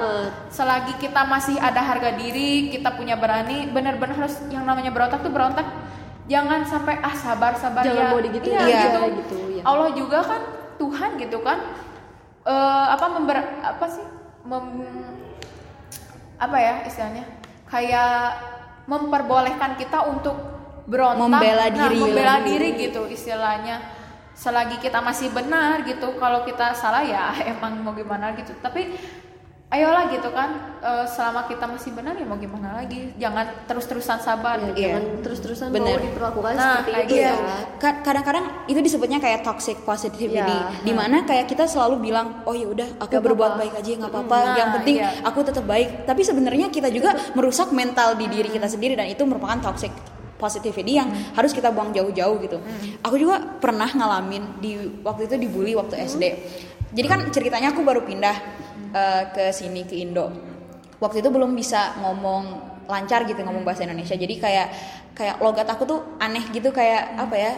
selagi 0.48 0.92
kita 1.00 1.24
masih 1.24 1.56
ada 1.56 1.80
harga 1.80 2.12
diri 2.12 2.68
kita 2.68 2.92
punya 2.92 3.16
berani 3.16 3.72
benar-benar 3.72 4.20
harus 4.20 4.36
yang 4.48 4.68
namanya 4.68 4.92
berontak 4.92 5.24
tuh 5.24 5.32
berontak 5.32 5.64
jangan 6.28 6.60
sampai 6.62 7.00
ah 7.00 7.16
sabar 7.16 7.56
sabar 7.56 7.80
Jangan 7.80 7.96
ya 7.98 8.12
mau 8.12 8.20
digituin 8.20 8.52
iya, 8.52 8.60
aja, 8.60 8.80
gitu. 8.84 9.00
gitu, 9.24 9.36
ya. 9.56 9.62
Allah 9.64 9.88
juga 9.96 10.18
kan 10.20 10.40
Tuhan 10.76 11.10
gitu 11.16 11.40
kan 11.40 11.58
eh 12.44 12.86
apa 12.92 13.06
member 13.08 13.36
apa 13.64 13.86
sih 13.88 14.04
mem- 14.44 15.16
apa 16.36 16.56
ya 16.56 16.74
istilahnya 16.84 17.24
kayak 17.68 18.36
memperbolehkan 18.88 19.76
kita 19.76 20.08
untuk 20.08 20.36
berontak. 20.88 21.28
Membela 21.28 21.66
Nah, 21.68 21.70
diri. 21.70 21.98
membela 22.00 22.36
diri 22.40 22.68
gitu 22.80 23.04
istilahnya. 23.06 23.76
Selagi 24.32 24.78
kita 24.78 25.02
masih 25.02 25.34
benar 25.34 25.82
gitu 25.82 26.14
kalau 26.16 26.46
kita 26.46 26.72
salah 26.72 27.02
ya 27.02 27.34
emang 27.52 27.84
mau 27.84 27.92
gimana 27.92 28.32
gitu. 28.32 28.56
Tapi 28.58 28.96
ayolah 29.68 30.08
gitu 30.08 30.32
kan 30.32 30.48
eh, 30.80 31.04
selama 31.06 31.44
kita 31.44 31.68
masih 31.68 31.92
benar 31.92 32.16
ya 32.16 32.24
mau 32.24 32.34
gimana 32.34 32.72
lagi 32.74 33.12
jangan 33.14 33.68
terus-terusan 33.68 34.16
sabar 34.18 34.56
Ya, 34.56 34.64
gitu. 34.66 34.80
Jangan 34.80 35.04
terus-terusan 35.20 35.66
Bener. 35.68 35.92
mau 35.92 36.00
diperlakukan 36.00 36.52
Nah, 36.56 36.64
seperti 36.80 36.90
itu 37.04 37.14
Iya, 37.14 37.28
ya. 37.28 37.56
ka- 37.76 38.00
kadang-kadang 38.00 38.44
itu 38.64 38.80
disebutnya 38.80 39.18
kayak 39.18 39.44
toxic 39.44 39.76
positivity, 39.82 40.40
Iya. 40.40 40.72
di 40.80 40.92
mana 40.92 41.20
kayak 41.22 41.44
kita 41.46 41.68
selalu 41.68 42.00
bilang, 42.02 42.40
oh 42.42 42.52
ya 42.52 42.64
udah, 42.66 42.88
aku 42.96 43.12
Gak 43.12 43.20
berbuat 43.22 43.50
apa-apa. 43.50 43.62
baik 43.62 43.74
aja, 43.76 43.90
nggak 43.94 44.08
apa-apa. 44.10 44.38
Nah, 44.40 44.56
Yang 44.56 44.70
penting 44.72 44.96
iya. 44.96 45.08
aku 45.20 45.38
tetap 45.44 45.64
baik. 45.66 45.88
Tapi 46.04 46.22
sebenarnya 46.22 46.66
kita 46.68 46.88
juga 46.88 47.10
merusak 47.34 47.68
mental 47.70 48.16
di 48.16 48.24
diri 48.26 48.48
kita 48.48 48.66
sendiri 48.66 48.96
dan 48.96 49.04
itu 49.06 49.20
merupakan 49.22 49.60
toxic 49.62 49.92
positivity 50.36 50.96
yang 50.96 51.12
harus 51.34 51.52
kita 51.52 51.68
buang 51.68 51.92
jauh-jauh 51.92 52.40
gitu. 52.40 52.56
Aku 53.02 53.20
juga 53.20 53.36
pernah 53.58 53.84
ngalamin 53.86 54.56
di 54.56 54.72
waktu 55.02 55.26
itu 55.26 55.36
dibully 55.36 55.74
waktu 55.74 56.00
SD. 56.00 56.24
Jadi 56.88 57.04
kan 57.06 57.20
ceritanya 57.28 57.68
aku 57.68 57.82
baru 57.82 58.00
pindah 58.00 58.32
eh, 58.90 59.22
ke 59.30 59.44
sini 59.50 59.84
ke 59.84 59.94
Indo. 59.94 60.28
Waktu 60.98 61.20
itu 61.20 61.28
belum 61.28 61.52
bisa 61.52 61.94
ngomong 61.98 62.42
lancar 62.86 63.22
gitu 63.24 63.38
ngomong 63.40 63.62
bahasa 63.62 63.84
Indonesia. 63.84 64.14
Jadi 64.14 64.34
kayak 64.36 64.66
kayak 65.12 65.36
logat 65.38 65.66
aku 65.66 65.84
tuh 65.84 66.00
aneh 66.18 66.42
gitu 66.50 66.70
kayak 66.70 67.16
apa 67.16 67.36
ya? 67.36 67.52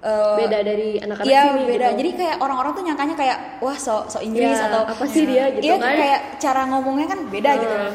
eh, 0.00 0.36
Beda 0.46 0.58
dari 0.62 0.96
anak-anak 0.96 1.28
Iya 1.28 1.42
sini 1.44 1.62
beda. 1.68 1.86
gitu. 1.92 1.98
Jadi 2.00 2.10
kayak 2.16 2.36
orang-orang 2.40 2.72
tuh 2.72 2.82
nyangkanya 2.84 3.14
kayak 3.14 3.38
wah 3.60 3.76
so 3.76 4.08
so 4.08 4.16
Inggris 4.18 4.56
Ya, 4.56 4.68
atau 4.68 4.82
apa 4.88 5.04
sih 5.04 5.28
dia 5.28 5.52
gitu 5.52 5.64
Iya 5.64 5.76
kan? 5.76 5.92
kayak 5.92 6.20
cara 6.40 6.62
ngomongnya 6.66 7.06
kan 7.06 7.20
beda 7.28 7.50
gitu. 7.58 7.74
Hmm. 7.74 7.92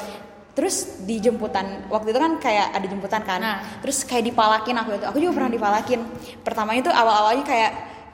Terus 0.55 0.75
di 1.03 1.19
jemputan 1.19 1.65
waktu 1.89 2.13
itu 2.13 2.19
kan 2.21 2.37
kayak 2.37 2.67
ada 2.71 2.85
jemputan 2.85 3.21
kan. 3.25 3.39
Nah. 3.41 3.57
Terus 3.81 4.05
kayak 4.05 4.23
dipalakin 4.23 4.75
aku 4.77 4.89
itu. 4.93 5.05
Aku 5.09 5.17
juga 5.17 5.33
pernah 5.33 5.51
dipalakin. 5.51 5.99
Pertamanya 6.39 6.79
itu 6.79 6.91
awal-awalnya 6.93 7.43
kayak 7.43 7.71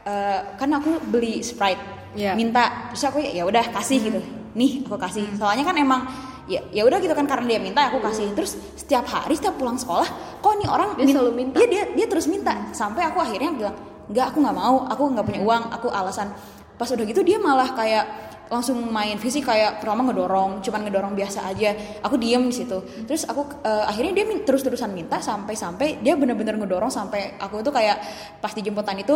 eh, 0.08 0.39
kan 0.56 0.69
aku 0.71 0.97
beli 1.06 1.43
Sprite. 1.43 1.84
Iya. 2.15 2.32
Minta. 2.34 2.89
Terus 2.89 3.04
aku 3.06 3.19
ya 3.19 3.43
udah 3.43 3.65
kasih 3.69 3.97
gitu. 4.02 4.21
Nih 4.56 4.84
aku 4.84 4.98
kasih. 5.00 5.26
Soalnya 5.40 5.64
kan 5.64 5.76
emang 5.78 6.02
ya 6.50 6.60
ya 6.74 6.84
udah 6.84 6.98
gitu 7.00 7.14
kan 7.16 7.24
karena 7.30 7.56
dia 7.56 7.60
minta 7.62 7.88
aku 7.88 8.04
kasih. 8.04 8.32
Terus 8.36 8.58
setiap 8.76 9.08
hari 9.08 9.38
setiap 9.40 9.56
pulang 9.56 9.80
sekolah 9.80 10.40
kok 10.42 10.54
nih 10.60 10.68
orang 10.68 10.90
Dia 11.00 11.06
min- 11.08 11.16
selalu 11.16 11.32
minta. 11.36 11.56
Iya 11.62 11.68
dia 11.68 11.84
dia 11.96 12.06
terus 12.10 12.26
minta. 12.28 12.54
Sampai 12.76 13.08
aku 13.08 13.22
akhirnya 13.24 13.52
bilang 13.56 13.76
nggak 14.12 14.26
aku 14.36 14.38
nggak 14.44 14.58
mau 14.58 14.76
aku 14.92 15.04
nggak 15.16 15.26
punya 15.26 15.42
uang 15.44 15.64
aku 15.72 15.88
alasan. 15.88 16.28
Pas 16.76 16.90
udah 16.90 17.06
gitu 17.06 17.22
dia 17.22 17.38
malah 17.38 17.72
kayak 17.72 18.06
langsung 18.52 18.84
main 18.92 19.16
fisik 19.16 19.48
kayak 19.48 19.80
pertama 19.80 20.04
ngedorong 20.12 20.60
cuman 20.60 20.84
ngedorong 20.84 21.14
biasa 21.16 21.48
aja. 21.48 21.72
Aku 22.04 22.20
diem 22.20 22.44
di 22.44 22.52
situ. 22.52 22.84
Terus 23.08 23.24
aku 23.24 23.48
eh, 23.64 23.86
akhirnya 23.88 24.12
dia 24.12 24.26
min- 24.28 24.44
terus-terusan 24.44 24.92
minta 24.92 25.24
sampai 25.24 25.56
sampai 25.56 26.04
dia 26.04 26.20
bener-bener 26.20 26.60
ngedorong 26.60 26.92
sampai 26.92 27.40
aku 27.40 27.64
tuh 27.64 27.72
kayak 27.72 28.04
pas 28.44 28.52
di 28.52 28.60
jemputan 28.60 29.00
itu 29.00 29.16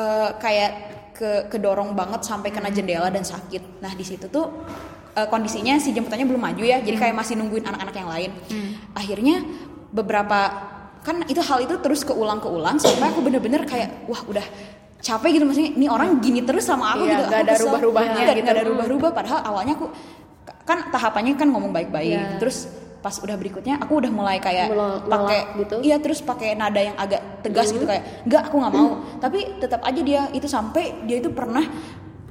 eh, 0.00 0.30
kayak 0.40 1.03
ke 1.14 1.46
kedorong 1.46 1.94
banget 1.94 2.20
sampai 2.22 2.50
kena 2.50 2.68
jendela 2.68 3.06
dan 3.08 3.22
sakit. 3.22 3.78
Nah 3.78 3.94
di 3.94 4.02
situ 4.02 4.26
tuh 4.26 4.50
eh, 5.14 5.24
kondisinya 5.24 5.78
si 5.78 5.90
jemputannya 5.90 6.26
belum 6.26 6.42
maju 6.42 6.62
ya 6.62 6.82
jadi 6.82 6.98
kayak 6.98 7.14
masih 7.14 7.38
nungguin 7.38 7.64
anak-anak 7.64 7.94
yang 7.94 8.10
lain. 8.10 8.30
Akhirnya 8.92 9.36
beberapa 9.88 10.38
kan 11.00 11.22
itu 11.24 11.38
hal 11.38 11.62
itu 11.62 11.76
terus 11.78 12.02
keulang 12.02 12.40
keulang 12.40 12.76
sampai 12.76 13.12
aku 13.12 13.20
bener-bener 13.20 13.62
kayak 13.62 14.08
wah 14.08 14.24
udah 14.24 14.42
capek 14.98 15.36
gitu 15.36 15.44
maksudnya 15.44 15.70
ini 15.70 15.86
orang 15.86 16.16
gini 16.18 16.40
terus 16.40 16.64
sama 16.64 16.96
aku 16.96 17.04
Iya, 17.04 17.12
gitu 17.12 17.24
Aku 17.28 17.36
ada 17.36 17.54
rubah-rubahnya 17.60 18.22
gitu. 18.32 18.48
ada 18.48 18.62
rubah-rubah 18.64 19.10
padahal 19.12 19.40
awalnya 19.44 19.76
aku 19.76 19.86
kan 20.64 20.88
tahapannya 20.88 21.36
kan 21.36 21.52
ngomong 21.52 21.70
baik-baik. 21.70 22.08
Iya. 22.16 22.40
terus 22.40 22.72
pas 23.04 23.20
udah 23.20 23.36
berikutnya 23.36 23.76
aku 23.76 24.00
udah 24.00 24.08
mulai 24.08 24.40
kayak 24.40 24.72
pakai 25.04 25.60
gitu? 25.60 25.76
iya 25.84 26.00
terus 26.00 26.24
pakai 26.24 26.56
nada 26.56 26.80
yang 26.80 26.96
agak 26.96 27.44
tegas 27.44 27.68
gitu 27.68 27.84
kayak 27.84 28.24
enggak 28.24 28.48
aku 28.48 28.56
nggak 28.56 28.72
mau. 28.72 28.88
Tapi 29.20 29.60
tetap 29.60 29.84
aja 29.84 30.00
dia 30.00 30.32
itu 30.32 30.48
sampai 30.48 31.04
dia 31.04 31.20
itu 31.20 31.28
pernah 31.28 31.68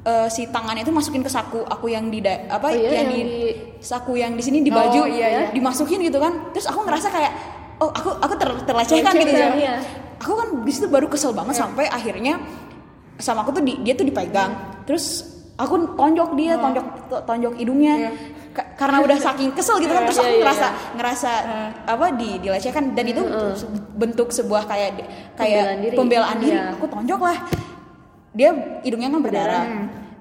eh, 0.01 0.27
si 0.27 0.49
tangannya 0.49 0.81
itu 0.81 0.89
masukin 0.89 1.21
ke 1.21 1.29
saku 1.29 1.61
aku 1.61 1.87
yang 1.87 2.09
di 2.09 2.25
apa 2.25 2.57
Oh 2.59 2.73
iya, 2.73 2.89
yang, 2.89 2.93
yang 2.97 3.07
di, 3.07 3.21
di- 3.21 3.55
saku 3.79 4.17
yang 4.17 4.33
di 4.33 4.41
sini 4.41 4.59
di 4.59 4.67
Oh, 4.67 4.75
baju 4.75 5.01
iya, 5.05 5.27
iya. 5.29 5.41
dimasukin 5.53 6.01
gitu 6.01 6.17
kan. 6.17 6.49
Terus 6.51 6.65
aku 6.65 6.81
ngerasa 6.81 7.07
kayak 7.07 7.31
oh 7.77 7.93
aku 7.93 8.09
aku 8.17 8.33
ter, 8.33 8.49
terlecehkan 8.65 9.13
gitu 9.13 9.29
ya. 9.31 9.49
iya. 9.53 9.73
aku 10.17 10.33
kan 10.33 10.47
di 10.59 10.71
situ 10.73 10.89
baru 10.89 11.05
kesel 11.05 11.31
banget 11.31 11.53
sampai 11.53 11.85
akhirnya 11.85 12.41
sama 13.15 13.45
aku 13.45 13.53
tuh 13.53 13.61
di- 13.61 13.77
dia 13.79 13.93
tuh 13.93 14.03
dipegang. 14.03 14.81
Terus 14.89 15.21
aku 15.53 15.93
tonjok 15.93 16.33
dia 16.33 16.57
tonjok 16.57 16.85
to- 17.07 17.23
tonjok 17.23 17.53
hidungnya. 17.55 18.09
Ka- 18.09 18.41
karena 18.53 19.01
udah 19.01 19.17
saking 19.17 19.49
kesel 19.51 19.81
gitu 19.81 19.89
kan 19.89 20.05
terus 20.07 20.17
Iya, 20.17 20.23
aku 20.23 20.31
iya, 20.31 20.41
ngerasa 20.41 20.67
ngerasa 20.93 21.31
apa 21.83 22.05
di 22.13 22.29
dilecehkan. 22.37 22.93
Dan 22.93 23.05
itu 23.07 23.21
se- 23.53 23.67
bentuk 23.93 24.29
sebuah 24.29 24.63
kayak 24.63 24.89
kayak 25.33 25.63
Pembelaan 25.65 25.77
diri. 25.81 25.95
pembelaan 25.97 26.37
diri. 26.37 26.55
Iya. 26.55 26.73
aku 26.73 26.85
tonjok 26.85 27.19
lah. 27.19 27.37
Dia 28.31 28.49
hidungnya 28.81 29.09
kan 29.09 29.21
berdarah. 29.21 29.63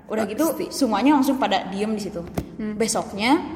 Udah 0.08 0.24
gitu 0.24 0.44
semuanya 0.68 1.16
langsung 1.16 1.36
pada 1.36 1.64
diem 1.68 1.92
di 1.92 2.02
situ. 2.02 2.20
Besoknya 2.74 3.52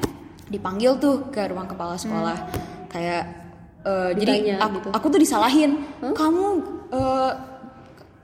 dipanggil 0.47 0.95
tuh 0.97 1.27
ke 1.29 1.45
ruang 1.45 1.65
kepala 1.65 1.93
sekolah. 1.93 2.37
Kayak 2.87 3.23
eh, 3.83 4.09
jadi 4.15 4.57
aku, 4.57 4.73
gitu. 4.77 4.89
aku 4.93 5.05
tuh 5.09 5.19
disalahin. 5.21 5.71
Kamu 6.01 6.45
eh, 6.93 7.31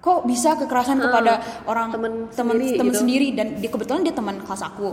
kok 0.04 0.28
bisa 0.28 0.60
kekerasan 0.60 1.00
kepada 1.00 1.40
orang 1.64 1.88
temen 1.88 2.12
teman 2.28 2.60
sendiri 2.60 2.76
teman 2.76 2.92
gitu. 2.92 3.00
sendiri? 3.00 3.28
Dan 3.32 3.48
dia 3.56 3.70
kebetulan 3.70 4.02
dia 4.04 4.12
teman 4.12 4.36
kelas 4.38 4.62
aku 4.62 4.92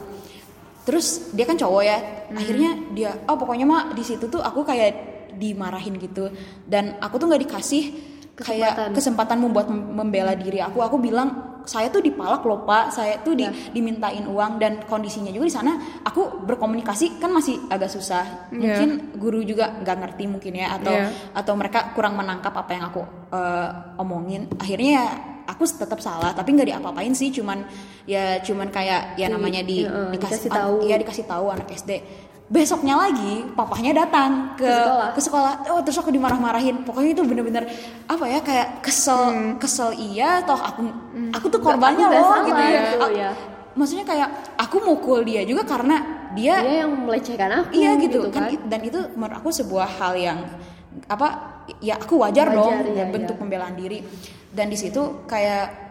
terus 0.91 1.31
dia 1.31 1.47
kan 1.47 1.55
cowok 1.55 1.83
ya. 1.83 1.99
Akhirnya 2.31 2.71
dia 2.91 3.15
oh 3.25 3.39
pokoknya 3.39 3.63
mah 3.63 3.83
di 3.95 4.03
situ 4.03 4.27
tuh 4.27 4.43
aku 4.43 4.67
kayak 4.67 4.91
dimarahin 5.33 5.95
gitu. 5.97 6.27
Dan 6.67 6.99
aku 6.99 7.15
tuh 7.17 7.31
nggak 7.31 7.43
dikasih 7.47 7.83
kayak 8.35 8.73
Kesempatan. 8.91 8.93
kesempatan 8.97 9.39
membuat 9.39 9.67
mem- 9.69 9.95
membela 9.95 10.35
diri 10.35 10.59
aku. 10.59 10.81
Aku 10.81 10.99
bilang 10.99 11.29
saya 11.61 11.87
tuh 11.87 12.01
dipalak 12.01 12.41
loh 12.41 12.65
pak. 12.65 12.89
Saya 12.89 13.21
tuh 13.21 13.37
di, 13.37 13.45
dimintain 13.71 14.25
uang 14.25 14.57
dan 14.57 14.81
kondisinya 14.83 15.29
juga 15.29 15.45
di 15.45 15.55
sana 15.55 15.73
aku 16.01 16.43
berkomunikasi 16.49 17.21
kan 17.21 17.31
masih 17.31 17.69
agak 17.69 17.93
susah. 17.93 18.49
Mungkin 18.51 19.15
guru 19.21 19.45
juga 19.45 19.77
nggak 19.77 19.97
ngerti 20.03 20.25
mungkin 20.27 20.57
ya 20.57 20.75
atau 20.75 20.91
Iya. 20.91 21.09
atau 21.37 21.53
mereka 21.55 21.93
kurang 21.93 22.17
menangkap 22.17 22.51
apa 22.51 22.71
yang 22.73 22.85
aku 22.89 23.03
eh, 23.31 23.69
omongin. 24.01 24.49
Akhirnya 24.57 24.91
ya 24.91 25.07
aku 25.51 25.67
tetap 25.67 25.99
salah 25.99 26.31
tapi 26.31 26.55
nggak 26.55 26.69
diapa-apain 26.71 27.11
sih 27.13 27.29
cuman 27.31 27.67
ya 28.05 28.39
cuman 28.39 28.69
kayak 28.69 29.15
ya 29.15 29.27
namanya 29.27 29.61
di 29.61 29.83
Heeh, 29.83 30.15
dikasih, 30.15 30.47
dikasih 30.47 30.51
tahu. 30.51 30.75
iya 30.85 30.97
dikasih 30.97 31.25
tahu 31.27 31.47
anak 31.51 31.69
SD 31.71 31.91
besoknya 32.47 32.99
lagi 32.99 33.47
papahnya 33.55 33.95
datang 33.97 34.59
ke 34.59 34.67
Ke 34.67 34.75
sekolah. 34.75 35.09
ke 35.15 35.21
sekolah. 35.23 35.53
Oh 35.71 35.81
terus 35.81 35.95
aku 35.97 36.11
dimarah-marahin. 36.11 36.83
Pokoknya 36.83 37.15
itu 37.15 37.23
bener-bener 37.23 37.63
apa 38.07 38.27
ya 38.27 38.43
kayak 38.43 38.83
kesel 38.83 39.31
kesel 39.57 39.95
iya 39.95 40.43
toh 40.43 40.59
aku 40.59 40.83
aku 41.31 41.47
tuh 41.47 41.63
korbannya 41.63 42.11
Aku 42.11 42.19
loh 42.19 42.43
gitu 42.43 42.59
ya, 42.59 42.81
gitu, 42.83 42.97
A- 42.99 43.15
ya. 43.15 43.31
maksudnya 43.71 44.03
kayak 44.03 44.29
aku 44.59 44.83
mukul 44.83 45.23
dia 45.23 45.47
juga 45.47 45.63
karena 45.63 46.03
dia 46.35 46.59
dia 46.59 46.77
yang 46.83 47.07
melecehkan 47.07 47.51
aku 47.55 47.71
iya 47.71 47.95
gitu, 47.97 48.19
kan. 48.27 48.51
it- 48.51 48.67
dan 48.67 48.83
itu 48.83 48.99
menurut 49.15 49.37
aku 49.37 49.55
sebuah 49.55 49.87
hal 49.87 50.19
yang 50.19 50.39
apa 51.07 51.60
ya 51.79 51.95
aku 51.97 52.19
wajar, 52.19 52.51
Wajar, 52.51 52.57
dong 52.59 52.75
iya, 52.91 53.07
bentuk 53.07 53.37
iya. 53.37 53.41
pembelaan 53.41 53.75
diri. 53.79 54.03
Dan 54.51 54.67
di 54.67 54.75
situ 54.75 55.23
kayak 55.25 55.91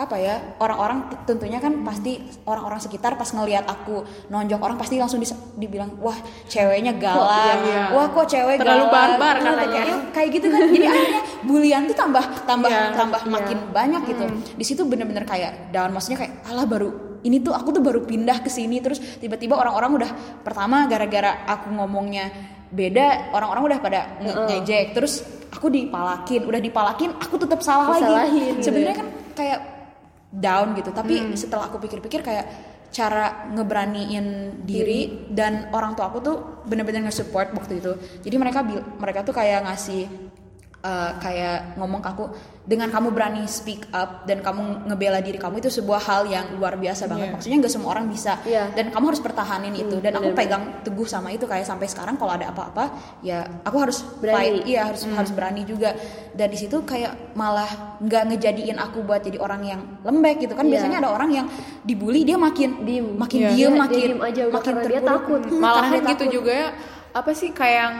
apa 0.00 0.16
ya 0.16 0.56
orang-orang 0.56 1.12
tentunya 1.28 1.60
kan 1.60 1.84
pasti 1.84 2.16
orang-orang 2.48 2.80
sekitar 2.80 3.20
pas 3.20 3.28
ngelihat 3.28 3.68
aku 3.68 4.00
nonjok 4.32 4.56
orang 4.56 4.80
pasti 4.80 4.96
langsung 4.96 5.20
dibilang 5.60 5.92
wah 6.00 6.16
ceweknya 6.48 6.96
galak. 6.96 7.60
iya. 7.68 7.92
wah 7.92 8.08
kok 8.08 8.24
cewek 8.24 8.56
Terlalu 8.64 8.88
galak. 8.88 8.96
barbar 8.96 9.34
Iya, 9.36 9.44
katanya. 9.52 9.82
iya, 9.84 9.96
kayak 10.08 10.28
gitu 10.32 10.46
kan. 10.48 10.60
Jadi 10.72 10.86
akhirnya 10.88 11.20
bulian 11.44 11.82
tuh 11.84 11.96
tambah 12.00 12.24
tambah 12.48 12.70
Iya, 12.72 12.96
tambah 12.96 13.20
makin 13.28 13.58
banyak 13.76 14.02
gitu. 14.08 14.24
Di 14.56 14.64
situ 14.64 14.82
bener-bener 14.88 15.28
kayak 15.28 15.68
down. 15.68 15.92
Maksudnya 15.92 16.24
kayak 16.24 16.32
alah 16.48 16.64
baru 16.64 16.88
ini 17.20 17.44
tuh 17.44 17.52
aku 17.52 17.68
tuh 17.68 17.84
baru 17.84 18.00
pindah 18.00 18.40
ke 18.40 18.48
sini. 18.48 18.80
Terus 18.80 19.20
tiba-tiba 19.20 19.52
orang-orang 19.52 20.00
udah 20.00 20.10
pertama 20.40 20.88
gara-gara 20.88 21.44
aku 21.44 21.76
ngomongnya 21.76 22.32
beda 22.70 23.06
orang-orang 23.30 23.62
udah 23.66 23.78
pada 23.78 24.00
nge- 24.18 24.36
ngejek. 24.46 24.84
Terus 24.92 25.12
aku 25.50 25.66
dipalakin. 25.68 26.40
Udah 26.42 26.58
dipalakin 26.58 27.10
aku 27.12 27.34
tetap 27.36 27.60
salah 27.60 27.92
Disalahin 27.92 28.14
lagi 28.14 28.62
sebenarnya 28.62 28.94
ya. 28.94 29.00
kan 29.00 29.08
kayak 29.34 29.60
down 30.30 30.66
gitu. 30.74 30.90
Tapi 30.90 31.14
setelah 31.34 31.66
aku 31.66 31.78
pikir-pikir 31.78 32.20
kayak 32.20 32.46
cara 32.90 33.46
ngeberaniin 33.50 34.26
diri 34.62 35.30
dan 35.30 35.70
orang 35.70 35.94
tua 35.94 36.10
aku 36.10 36.18
tuh 36.18 36.36
bener-bener 36.64 37.04
nge-support 37.04 37.50
waktu 37.52 37.78
itu. 37.78 37.92
Jadi 38.20 38.36
mereka 38.36 38.62
bil- 38.62 38.86
mereka 38.96 39.22
tuh 39.22 39.30
kayak 39.30 39.62
ngasih 39.62 40.10
uh, 40.80 41.12
kayak 41.16 41.76
ngomong 41.76 42.00
ke 42.00 42.08
aku 42.08 42.24
dengan 42.60 42.86
kamu 42.86 43.10
berani 43.10 43.42
speak 43.44 43.88
up 43.90 44.22
dan 44.24 44.40
kamu 44.40 44.86
ngebela 44.86 45.18
diri 45.18 45.36
kamu 45.36 45.58
itu 45.58 45.72
sebuah 45.72 45.98
hal 45.98 46.22
yang 46.24 46.54
luar 46.54 46.76
biasa 46.76 47.04
banget 47.04 47.26
Iya. 47.26 47.34
maksudnya 47.34 47.56
nggak 47.58 47.72
semua 47.72 47.90
orang 47.90 48.06
bisa 48.06 48.38
Iya. 48.42 48.70
dan 48.70 48.88
kamu 48.88 49.04
harus 49.06 49.18
pertahanin 49.18 49.74
itu 49.74 49.96
dan 49.98 50.14
aku 50.14 50.30
bener-bener. 50.30 50.38
pegang 50.38 50.64
teguh 50.80 51.04
sama 51.04 51.28
itu 51.28 51.44
kayak 51.44 51.64
sampai 51.64 51.84
sekarang 51.84 52.14
kalau 52.14 52.30
ada 52.30 52.48
apa-apa 52.48 52.84
ya 53.20 53.42
aku 53.60 53.76
harus 53.76 54.06
Berani. 54.16 54.36
fight 54.36 54.54
iya 54.66 54.86
harus 54.86 55.02
harus 55.04 55.30
berani 55.30 55.62
juga 55.64 55.96
dan 56.30 56.46
di 56.46 56.56
situ 56.56 56.80
kayak 56.80 57.34
malah 57.34 57.98
nggak 57.98 58.22
ngejadiin 58.28 58.78
aku 58.78 59.02
buat 59.02 59.20
jadi 59.20 59.36
orang 59.36 59.62
yang 59.64 59.80
lembek 60.00 60.40
gitu 60.40 60.54
kan 60.54 60.62
Iya. 60.62 60.72
biasanya 60.78 60.96
ada 61.00 61.10
orang 61.10 61.30
yang 61.32 61.46
dibully 61.82 62.22
dia 62.22 62.38
makin 62.38 62.86
Diem. 62.86 63.18
makin 63.18 63.38
Iya. 63.40 63.50
diem 63.50 63.58
Dia- 63.66 63.80
makin 63.80 63.98
dia 63.98 64.06
diem 64.06 64.20
aja 64.22 64.42
udah 64.42 64.54
makin 64.54 64.72
dia 64.72 64.84
terpuruk. 64.86 65.10
takut. 65.10 65.40
Hmm, 65.44 65.58
malahan 65.58 65.90
dia 65.90 66.00
gitu 66.06 66.22
takut. 66.22 66.32
juga 66.32 66.52
ya 66.54 66.68
apa 67.10 67.30
sih 67.32 67.50
kayak 67.50 67.76
yang 67.76 67.96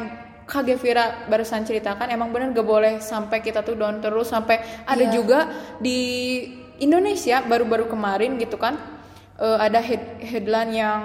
Kak 0.51 0.67
Gevira 0.67 1.05
barusan 1.25 1.63
ceritakan 1.63 2.11
emang 2.11 2.29
bener 2.29 2.51
gak 2.51 2.67
boleh 2.67 2.99
sampai 2.99 3.39
kita 3.39 3.63
tuh 3.63 3.73
down 3.73 3.99
terus 3.99 4.27
sampai 4.27 4.59
ada 4.85 4.99
Iya. 5.01 5.13
juga 5.13 5.39
di 5.79 5.99
Indonesia 6.79 7.41
baru-baru 7.41 7.87
kemarin 7.87 8.35
gitu 8.37 8.57
kan 8.57 8.75
eh, 9.37 9.59
ada 9.59 9.79
head, 9.79 10.03
headline 10.21 10.73
yang 10.75 11.01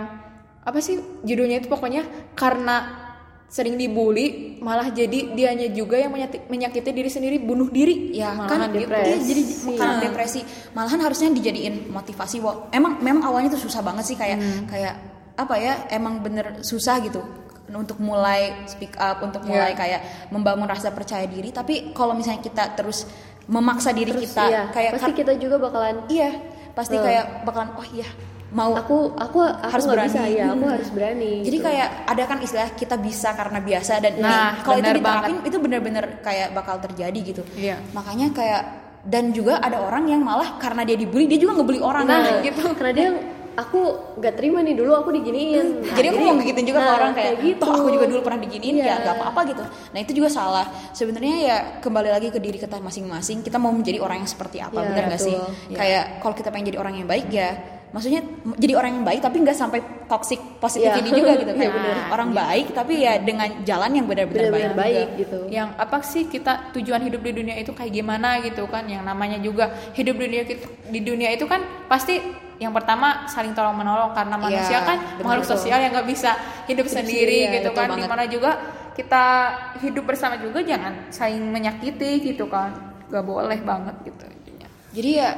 apa 0.59 0.79
sih 0.79 0.97
judulnya 1.21 1.61
itu 1.61 1.67
pokoknya 1.67 2.01
karena 2.33 3.05
sering 3.45 3.77
dibully 3.77 4.57
malah 4.57 4.89
jadi 4.89 5.31
dianya 5.31 5.69
juga 5.69 5.95
yang 5.95 6.09
menyakiti, 6.09 6.49
menyakiti 6.49 6.89
diri 6.89 7.07
sendiri 7.07 7.37
bunuh 7.37 7.69
diri 7.69 8.09
ya 8.11 8.33
malahan 8.33 8.67
kan 8.67 8.73
depresi. 8.73 9.05
iya, 9.05 9.17
jadi 9.21 9.41
karena 9.71 9.93
Hmm. 9.93 10.03
depresi 10.03 10.39
malahan 10.73 10.99
harusnya 10.99 11.29
dijadiin 11.29 11.75
motivasi 11.87 12.41
Wah, 12.41 12.67
emang 12.71 12.97
memang 12.99 13.23
awalnya 13.23 13.53
tuh 13.53 13.61
susah 13.61 13.79
banget 13.79 14.03
sih 14.03 14.17
kayak 14.17 14.37
Hmm. 14.37 14.65
kayak 14.65 14.93
apa 15.37 15.55
ya 15.55 15.73
emang 15.89 16.19
bener 16.19 16.59
susah 16.61 16.97
gitu 16.99 17.21
untuk 17.67 17.97
mulai 17.97 18.65
speak 18.65 18.93
up 18.95 19.19
untuk 19.19 19.41
Iya. 19.41 19.49
mulai 19.49 19.71
kayak 19.73 20.01
membangun 20.29 20.65
rasa 20.65 20.89
percaya 20.89 21.25
diri 21.25 21.49
tapi 21.49 21.91
kalau 21.91 22.13
misalnya 22.13 22.39
kita 22.39 22.73
terus 22.73 23.09
memaksa 23.45 23.89
diri 23.89 24.09
Terus, 24.11 24.29
kita 24.29 24.43
iya, 24.45 24.61
kayak 24.69 24.91
pasti 24.97 25.11
kita 25.13 25.33
juga 25.35 25.55
bakalan 25.57 26.05
iya 26.07 26.29
pasti 26.71 26.97
Hmm. 26.97 27.05
kayak 27.05 27.25
bakalan 27.41 27.69
oh 27.73 27.87
iya 27.89 28.09
mau 28.51 28.71
aku 28.71 29.17
aku 29.17 29.41
aku 29.41 29.67
harus 29.67 29.85
berani 29.85 30.07
bisa 30.07 30.21
ya 30.25 30.45
aku 30.47 30.61
Hmm. 30.61 30.73
harus 30.77 30.89
berani 30.89 31.31
Jadi 31.41 31.57
gitu. 31.57 31.65
kayak 31.65 31.87
ada 32.05 32.23
kan 32.25 32.37
istilah 32.39 32.69
kita 32.71 32.95
bisa 32.97 33.29
karena 33.33 33.59
biasa 33.59 33.93
dan 33.97 34.13
ini 34.15 34.25
Nah, 34.25 34.61
kalau 34.61 34.77
itu 34.77 34.91
diterapin 34.91 35.35
itu 35.41 35.57
bener-bener 35.57 36.05
kayak 36.21 36.47
bakal 36.53 36.75
terjadi 36.77 37.19
gitu. 37.21 37.41
Iya. 37.53 37.81
Makanya 37.91 38.29
kayak 38.31 38.61
dan 39.05 39.29
juga 39.29 39.61
ada 39.61 39.77
orang 39.79 40.09
yang 40.09 40.21
malah 40.21 40.57
karena 40.57 40.81
dia 40.81 40.97
dibully 40.97 41.25
dia 41.25 41.37
juga 41.37 41.61
ngebully 41.61 41.77
orang 41.77 42.09
nah 42.09 42.41
gitu 42.41 42.65
karena 42.73 42.93
dia 42.97 43.09
aku 43.55 43.79
nggak 44.19 44.33
terima 44.35 44.59
nih 44.59 44.75
dulu 44.75 44.91
aku 44.93 45.09
diginiin 45.11 45.79
Nah, 45.81 45.95
jadi 45.95 46.07
aku 46.11 46.19
mau 46.19 46.35
gigitin 46.37 46.65
juga 46.67 46.79
ke 46.79 46.85
nah, 46.85 46.97
orang 46.99 47.11
kayak, 47.15 47.33
gitu 47.39 47.59
toh 47.63 47.71
aku 47.71 47.89
juga 47.89 48.05
dulu 48.11 48.19
pernah 48.21 48.39
diginiin 48.43 48.75
Iya. 48.75 48.85
ya 48.85 48.95
gak 49.01 49.15
apa-apa 49.15 49.41
gitu. 49.47 49.63
Nah 49.65 49.99
itu 49.99 50.11
juga 50.11 50.29
salah. 50.29 50.65
Sebenarnya 50.91 51.35
ya 51.39 51.57
kembali 51.79 52.09
lagi 52.11 52.27
ke 52.29 52.39
diri 52.39 52.57
kita 52.57 52.77
masing-masing. 52.77 53.39
Kita 53.41 53.55
mau 53.55 53.71
menjadi 53.71 53.99
orang 53.99 54.21
yang 54.21 54.29
seperti 54.29 54.59
apa, 54.59 54.75
Iya, 54.75 54.87
benar 54.91 55.03
nggak 55.07 55.21
sih? 55.21 55.35
Iya. 55.71 55.77
Kayak 55.77 56.03
kalau 56.19 56.35
kita 56.35 56.49
pengen 56.51 56.65
jadi 56.67 56.79
orang 56.79 56.93
yang 56.95 57.07
baik 57.07 57.27
ya, 57.31 57.49
maksudnya 57.91 58.21
jadi 58.59 58.73
orang 58.75 58.91
yang 58.99 59.05
baik 59.07 59.21
tapi 59.23 59.37
nggak 59.39 59.55
sampai 59.55 59.79
toxic 60.05 60.39
positivity 60.59 61.09
Iya. 61.09 61.15
juga 61.15 61.31
gitu. 61.39 61.51
Iya, 61.55 61.59
Kayak 61.63 61.73
benar. 61.79 61.95
orang 62.11 62.29
baik 62.35 62.67
tapi 62.75 62.93
ya 62.99 63.13
dengan 63.17 63.49
jalan 63.63 63.91
yang 63.95 64.05
benar-benar 64.05 64.51
baik. 64.51 64.75
baik 64.75 65.07
juga. 65.07 65.19
gitu 65.23 65.37
yang 65.47 65.69
apa 65.79 65.97
sih 66.03 66.27
kita 66.27 66.75
tujuan 66.75 67.01
hidup 67.07 67.23
di 67.23 67.31
dunia 67.31 67.55
itu 67.55 67.71
kayak 67.71 67.91
gimana 67.93 68.43
gitu 68.43 68.67
kan 68.67 68.83
yang 68.85 69.01
namanya 69.01 69.39
juga 69.39 69.71
hidup 69.95 70.19
di 70.19 70.23
dunia 70.27 70.43
di 70.91 70.99
dunia 70.99 71.29
itu 71.31 71.47
kan 71.47 71.63
pasti 71.87 72.19
yang 72.55 72.71
pertama 72.71 73.27
saling 73.27 73.51
tolong 73.51 73.75
menolong 73.75 74.15
karena 74.15 74.35
manusia 74.39 74.79
Iya, 74.79 74.87
kan 74.87 74.97
betul, 74.99 75.23
makhluk 75.27 75.45
betul. 75.45 75.55
sosial 75.59 75.79
yang 75.83 75.91
nggak 75.91 76.07
bisa 76.07 76.31
hidup 76.65 76.87
sendiri 76.87 77.19
sendiri, 77.19 77.37
ya, 77.41 77.51
gitu 77.59 77.69
kan 77.75 77.87
banget. 77.91 77.99
di 77.99 78.03
mana 78.07 78.23
juga 78.31 78.51
kita 78.95 79.23
hidup 79.83 80.03
bersama 80.07 80.39
juga 80.39 80.63
jangan 80.63 81.11
saling 81.11 81.43
menyakiti 81.51 82.31
gitu 82.31 82.47
kan 82.47 82.71
gak 83.05 83.27
boleh 83.27 83.59
banget 83.59 83.91
gitu 84.07 84.23
intinya 84.23 84.67
Jadi 84.95 85.09
ya 85.19 85.29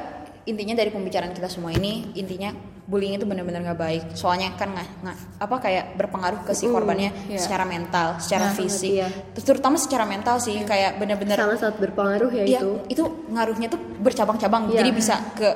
intinya 0.46 0.74
dari 0.78 0.88
pembicaraan 0.88 1.34
kita 1.34 1.50
semua 1.50 1.74
ini 1.74 2.14
intinya 2.14 2.54
bullying 2.88 3.20
itu 3.20 3.28
benar-benar 3.28 3.60
nggak 3.62 3.76
baik. 3.76 4.02
Soalnya 4.16 4.56
kan 4.56 4.72
nggak 4.72 4.88
nggak- 5.04 5.20
apa 5.44 5.56
kayak 5.60 5.84
berpengaruh 5.94 6.40
ke 6.40 6.56
si 6.56 6.64
korbannya 6.66 7.12
iya. 7.28 7.36
secara 7.36 7.68
mental, 7.68 8.16
secara 8.16 8.48
Nah, 8.48 8.56
fisik, 8.56 8.90
iya. 8.96 9.08
Terus 9.36 9.44
terutama 9.44 9.76
secara 9.76 10.08
mental 10.08 10.40
sih 10.40 10.56
kayak 10.64 10.96
benar-benar 10.96 11.36
sangat 11.36 11.60
sangat 11.60 11.76
berpengaruh 11.78 12.32
ya 12.32 12.44
Iya, 12.48 12.58
itu 12.58 12.68
itu 12.88 13.02
ngaruhnya 13.28 13.68
tuh 13.68 13.80
bercabang-cabang. 14.00 14.72
Iya. 14.72 14.78
Jadi 14.80 14.90
bisa 14.96 15.14
ke 15.36 15.48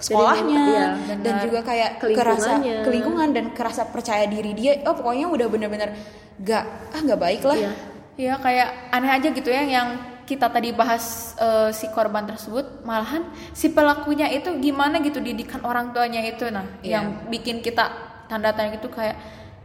sekolahnya 0.00 0.64
Iya, 0.64 0.86
dan 1.12 1.18
benar. 1.20 1.44
juga 1.44 1.60
kayak 1.60 1.90
Ke 2.00 2.06
kerasa 2.16 2.56
lingkungannya. 2.56 2.76
ke 2.80 2.88
lingkungan 2.88 3.28
dan 3.36 3.44
kerasa 3.52 3.82
percaya 3.84 4.24
diri 4.24 4.56
dia. 4.56 4.80
Oh, 4.88 4.96
pokoknya 4.96 5.28
udah 5.28 5.46
bener-bener 5.46 5.92
gak 6.40 6.64
ah 6.88 7.00
nggak 7.04 7.20
baik 7.20 7.42
lah. 7.44 7.58
Iya. 7.58 7.72
Iya 8.16 8.34
kayak 8.34 8.68
aneh 8.90 9.10
aja 9.12 9.28
gitu 9.28 9.46
ya 9.46 9.62
yang 9.62 9.88
kita 10.28 10.46
tadi 10.46 10.70
bahas 10.70 11.04
eh, 11.34 11.72
si 11.72 11.88
korban 11.88 12.28
tersebut 12.28 12.84
malahan 12.84 13.24
si 13.50 13.68
pelakunya 13.68 14.28
itu 14.28 14.52
gimana 14.58 15.00
gitu 15.00 15.18
didikan 15.18 15.64
orang 15.64 15.90
tuanya 15.90 16.20
itu 16.20 16.44
nah 16.48 16.68
Iya. 16.78 17.00
yang 17.00 17.04
bikin 17.26 17.58
kita 17.58 17.88
tanda 18.28 18.52
tanya 18.52 18.76
gitu 18.76 18.86
kayak 18.88 19.16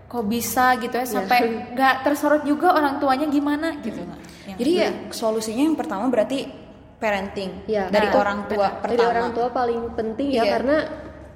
kok 0.07 0.23
bisa 0.23 0.77
gitu 0.77 0.93
ya 0.93 1.03
sampai 1.03 1.39
nggak 1.73 1.95
tersorot 2.01 2.43
juga 2.43 2.71
orang 2.71 2.95
tuanya 2.97 3.27
gimana 3.27 3.75
gitu 3.81 3.99
nah. 4.01 4.15
Yang- 4.45 4.57
Jadi 4.57 4.71
ya 4.73 4.89
solusinya 5.09 5.63
yang 5.63 5.75
pertama 5.75 6.07
berarti 6.07 6.47
parenting 6.95 7.67
Iya. 7.67 7.89
dari 7.89 8.07
Nah, 8.07 8.15
orang 8.15 8.39
tua 8.47 8.67
dari 8.71 8.95
pertama. 8.95 9.09
orang 9.11 9.27
tua 9.33 9.47
paling 9.49 9.81
penting 9.91 10.27
ya 10.31 10.41
Iya. 10.41 10.53
karena 10.53 10.77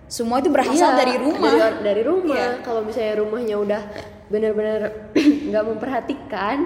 Semua 0.08 0.40
itu 0.40 0.48
berasal 0.48 0.96
Iya, 0.96 1.04
dari 1.04 1.16
rumah. 1.20 1.52
dari, 1.52 1.84
dari 1.84 2.02
rumah 2.02 2.40
Iya. 2.40 2.64
kalau 2.64 2.80
misalnya 2.80 3.20
rumahnya 3.20 3.56
udah 3.60 3.82
benar-benar 4.30 4.82
nggak 5.52 5.64
memperhatikan 5.68 6.58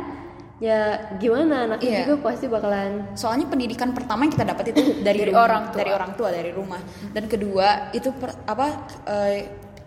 ya 0.62 0.80
gimana 1.18 1.66
anaknya 1.66 1.90
Iya. 1.90 2.00
juga 2.06 2.16
pasti 2.24 2.46
bakalan 2.46 2.92
Soalnya 3.14 3.50
pendidikan 3.50 3.92
pertama 3.92 4.24
yang 4.24 4.32
kita 4.32 4.46
dapat 4.46 4.66
itu 4.70 4.82
dari, 5.02 5.20
Dari 5.20 5.22
rumah, 5.28 5.42
orang 5.44 5.64
tua. 5.66 5.78
dari 5.78 5.92
orang 5.92 6.12
tua, 6.14 6.30
dari 6.30 6.52
rumah. 6.52 6.82
Dan 7.10 7.24
kedua 7.26 7.68
itu 7.92 8.14
per- 8.14 8.46
apa 8.46 8.68
eh, 9.04 9.38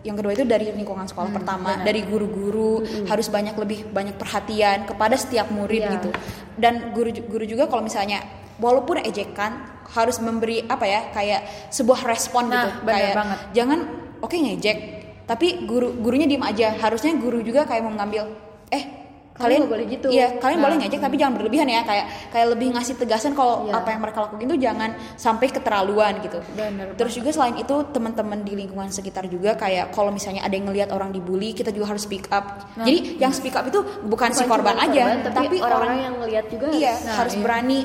yang 0.03 0.13
kedua 0.13 0.31
itu 0.31 0.43
dari 0.43 0.69
lingkungan 0.69 1.07
sekolah 1.07 1.31
Hmm, 1.31 1.37
pertama, 1.39 1.71
dari 1.79 2.03
guru-guru 2.03 2.77
harus 3.05 3.25
banyak 3.25 3.55
lebih 3.55 3.89
banyak 3.89 4.13
perhatian 4.13 4.85
kepada 4.85 5.15
setiap 5.15 5.47
murid 5.49 5.81
Iya. 5.81 5.91
gitu. 5.95 6.09
Dan 6.53 6.91
guru 6.91 7.09
guru 7.23 7.43
juga 7.43 7.65
kalau 7.65 7.81
misalnya 7.81 8.21
walaupun 8.55 8.99
ejekan 8.99 9.55
harus 9.87 10.19
memberi 10.19 10.61
apa 10.65 10.83
ya 10.83 11.01
kayak 11.09 11.41
sebuah 11.69 12.03
respon 12.03 12.47
Nah, 12.47 12.53
gitu. 12.53 12.69
benar 12.81 12.93
kayak 12.93 13.15
banget. 13.15 13.37
jangan 13.53 13.79
oke 14.19 14.35
ngejek, 14.35 14.77
tapi 15.23 15.63
guru 15.63 15.95
gurunya 15.95 16.27
diem 16.27 16.43
aja. 16.43 16.75
Harusnya 16.75 17.15
guru 17.15 17.39
juga 17.39 17.63
kayak 17.63 17.81
mau 17.81 17.95
ngambil 17.95 18.27
eh 18.69 19.04
Kamu 19.35 19.43
kalian 19.51 19.61
boleh 19.67 19.85
gitu. 19.91 20.07
Iya, 20.07 20.39
kalian 20.39 20.59
boleh 20.63 20.75
Nah. 20.79 20.87
ngejek 20.87 21.01
tapi 21.03 21.15
jangan 21.19 21.33
berlebihan 21.35 21.67
ya 21.67 21.83
kayak 21.83 22.05
kayak 22.31 22.47
lebih 22.55 22.67
ngasih 22.71 22.95
tegasan 22.95 23.35
kalau 23.35 23.67
Iya. 23.67 23.73
apa 23.75 23.87
yang 23.91 23.99
mereka 23.99 24.19
lakuin 24.23 24.47
itu 24.47 24.55
jangan 24.57 24.89
sampai 25.13 25.47
keterlaluan 25.51 26.13
gitu. 26.23 26.39
Bener 26.55 26.95
Terus 26.95 27.13
juga 27.13 27.29
selain 27.35 27.59
itu 27.59 27.75
teman-teman 27.91 28.39
di 28.41 28.55
lingkungan 28.55 28.87
sekitar 28.87 29.27
juga 29.27 29.53
kayak 29.53 29.91
kalau 29.91 30.07
misalnya 30.09 30.39
ada 30.39 30.55
yang 30.55 30.71
ngelihat 30.71 30.87
orang 30.89 31.11
dibully 31.11 31.51
kita 31.51 31.75
juga 31.75 31.91
harus 31.91 32.07
speak 32.07 32.31
up. 32.31 32.63
Jadi 32.79 33.19
yang 33.19 33.35
speak 33.35 33.51
up 33.53 33.67
itu 33.67 33.83
bukan, 34.07 34.31
si 34.31 34.41
Bukan 34.41 34.51
korban 34.55 34.75
cuma 34.79 34.87
aja, 34.87 35.03
korban, 35.03 35.33
tapi, 35.35 35.55
orang-orang 35.59 35.99
yang 35.99 36.13
ngelihat 36.15 36.45
juga 36.47 36.65
iya 36.71 36.93
harus- 36.93 37.03
Nah, 37.03 37.15
harus 37.19 37.35
iya. 37.35 37.43
berani. 37.43 37.79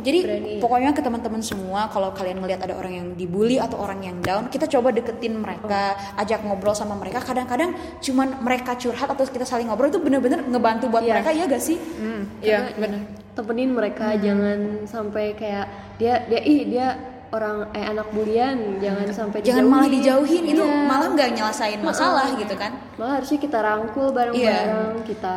Jadi 0.00 0.18
Berani. 0.20 0.52
pokoknya 0.58 0.90
ke 0.90 1.00
teman-teman 1.00 1.40
semua 1.40 1.88
kalau 1.88 2.10
kalian 2.10 2.38
ngelihat 2.38 2.60
ada 2.60 2.74
orang 2.74 2.92
yang 2.92 3.06
dibully 3.12 3.56
atau 3.56 3.78
orang 3.78 4.00
yang 4.00 4.16
down, 4.18 4.46
kita 4.46 4.66
coba 4.66 4.90
deketin 4.90 5.34
mereka, 5.34 5.92
ajak 6.14 6.42
ngobrol 6.42 6.72
sama 6.72 6.94
mereka. 6.94 7.18
Kadang-kadang 7.18 7.72
cuman 7.98 8.38
mereka 8.38 8.74
curhat 8.74 9.08
atau 9.08 9.24
kita 9.24 9.42
saling 9.42 9.66
ngobrol 9.66 9.88
itu 9.88 9.98
bener-bener 9.98 10.42
ngebantu 10.42 10.86
buat 10.86 11.02
Iya. 11.02 11.12
mereka 11.14 11.30
ya 11.30 11.44
gak 11.46 11.62
sih? 11.62 11.76
Hmm, 11.76 12.22
iya 12.38 12.58
Karena 12.68 12.78
benar 12.78 13.00
temenin 13.34 13.70
mereka 13.70 14.06
jangan 14.14 14.58
sampai 14.82 15.30
kayak 15.32 15.66
dia 15.94 16.26
dia 16.26 16.42
ih 16.42 16.66
dia 16.66 16.98
orang 17.28 17.70
eh 17.70 17.86
anak 17.86 18.10
bulian 18.10 18.56
jangan 18.78 19.06
sampai 19.08 19.38
Jangan 19.40 19.62
malah 19.62 19.86
dijauhin. 19.86 20.42
dijauhin 20.42 20.58
itu 20.58 20.64
Iya. 20.64 20.82
malah 20.84 21.08
nggak 21.12 21.30
nyelesain 21.32 21.78
masalah 21.78 22.26
gitu 22.34 22.54
kan. 22.54 22.72
malah 22.96 23.22
harusnya 23.22 23.38
kita 23.38 23.58
rangkul 23.60 24.10
bareng-bareng 24.10 25.06
kita 25.06 25.36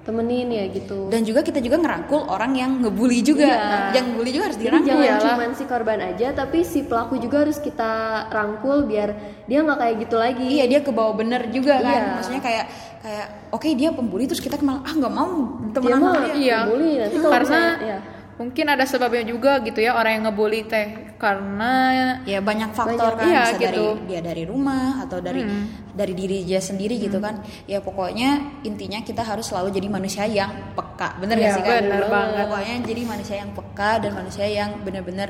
temenin 0.00 0.48
ya 0.48 0.64
gitu 0.68 1.12
Dan 1.12 1.22
juga 1.22 1.44
kita 1.44 1.60
juga 1.60 1.76
ngerangkul 1.76 2.24
orang 2.24 2.52
yang 2.52 2.72
ngebully 2.80 3.20
juga. 3.20 3.44
Iya. 3.44 4.00
Yang 4.00 4.06
bully 4.16 4.30
juga 4.30 4.44
harus 4.48 4.58
jadi 4.58 4.66
dirangkul. 4.66 4.88
jangan 4.90 5.04
iyalah. 5.04 5.24
cuman 5.28 5.50
si 5.52 5.64
korban 5.64 5.98
aja 6.00 6.26
tapi 6.32 6.58
si 6.64 6.80
pelaku 6.82 7.14
juga 7.20 7.36
harus 7.44 7.58
kita 7.58 7.92
rangkul 8.28 8.84
biar 8.84 9.08
dia 9.44 9.60
nggak 9.60 9.78
kayak 9.78 9.94
gitu 10.00 10.16
lagi 10.16 10.46
Iya 10.50 10.64
dia 10.66 10.80
ke 10.80 10.90
bawah 10.90 11.14
bener 11.14 11.52
juga 11.52 11.78
kan. 11.78 11.92
Iya. 11.92 12.12
Maksudnya 12.16 12.42
kayak 12.42 12.64
kayak 13.00 13.26
oke 13.50 13.68
dia 13.70 13.90
pembuli 13.90 14.24
terus 14.24 14.40
kita 14.40 14.56
malah 14.60 14.82
ah 14.82 14.92
nggak 14.92 15.12
mau 15.12 15.32
dia 15.60 15.72
temenan 15.74 15.98
mah 15.98 16.12
sama 16.12 16.20
dia. 16.24 16.34
Iya. 16.34 16.58
bully 16.64 16.92
nanti 16.96 17.16
karena 17.18 17.38
misalnya- 17.38 17.78
ya. 17.84 17.98
Mungkin 18.40 18.72
ada 18.72 18.88
sebabnya 18.88 19.20
juga 19.28 19.60
gitu 19.60 19.84
ya 19.84 19.92
orang 19.92 20.16
yang 20.16 20.24
ngebully 20.32 20.64
teh 20.64 21.12
karena 21.20 22.00
Ya 22.24 22.40
banyak 22.40 22.72
faktor 22.72 23.12
Banyak. 23.12 23.20
kan 23.20 23.28
Iya, 23.28 23.42
bisa 23.44 23.56
dari 23.60 23.76
gitu. 23.76 23.86
dia 24.08 24.20
dari 24.24 24.42
rumah 24.48 25.04
atau 25.04 25.20
dari 25.20 25.44
dari 25.92 26.12
diri 26.16 26.48
dia 26.48 26.56
sendiri 26.64 26.96
gitu 26.96 27.20
kan. 27.20 27.44
Ya 27.68 27.84
pokoknya 27.84 28.62
intinya 28.64 29.04
kita 29.04 29.20
harus 29.20 29.52
selalu 29.52 29.68
jadi 29.76 29.88
manusia 29.92 30.24
yang 30.24 30.72
peka. 30.72 31.20
Bener 31.20 31.36
Iya, 31.36 31.44
gak 31.44 31.52
sih 31.52 31.62
kan? 31.68 31.82
bener 31.84 32.04
banget. 32.08 32.44
Pokoknya 32.48 32.74
jadi 32.88 33.02
manusia 33.04 33.36
yang 33.36 33.50
peka 33.52 33.92
dan 34.00 34.10
manusia 34.16 34.46
yang 34.48 34.70
bener-bener 34.80 35.28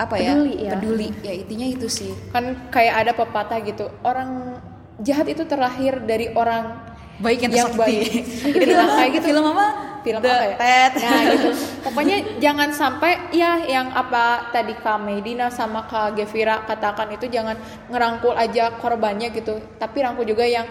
apa 0.00 0.16
ya? 0.16 0.32
Peduli 0.32 0.54
ya. 0.64 0.70
Peduli. 0.72 1.08
Ya 1.20 1.32
intinya 1.36 1.66
itu 1.68 1.86
sih. 1.92 2.12
kan 2.32 2.56
kayak 2.72 2.94
ada 3.04 3.12
pepatah 3.12 3.60
gitu 3.60 3.84
orang 4.00 4.56
jahat 5.04 5.28
itu 5.28 5.44
terlahir 5.44 6.00
dari 6.08 6.32
orang 6.32 6.88
Baik 7.20 7.44
yang 7.44 7.52
yang 7.52 7.76
baik 7.76 8.08
itu 8.64 8.72
kayak 8.72 9.10
gitu. 9.20 9.28
Film 9.28 9.44
apa? 9.52 9.89
Film 10.02 10.20
The 10.20 10.30
apa 10.30 10.44
ya? 10.44 10.56
Ted. 10.58 10.92
Nah 11.02 11.22
gitu. 11.32 11.48
Pokoknya 11.86 12.16
jangan 12.38 12.68
sampai 12.72 13.32
ya 13.32 13.60
yang 13.64 13.88
apa 13.92 14.50
tadi 14.50 14.74
Kak 14.76 14.98
Medina 15.00 15.48
sama 15.48 15.84
Kak 15.86 16.16
Gevira 16.16 16.64
katakan 16.64 17.12
itu 17.12 17.28
jangan 17.28 17.56
ngerangkul 17.88 18.32
aja 18.34 18.74
korbannya 18.76 19.32
gitu, 19.32 19.60
tapi 19.76 20.00
rangkul 20.00 20.24
juga 20.24 20.44
yang 20.44 20.64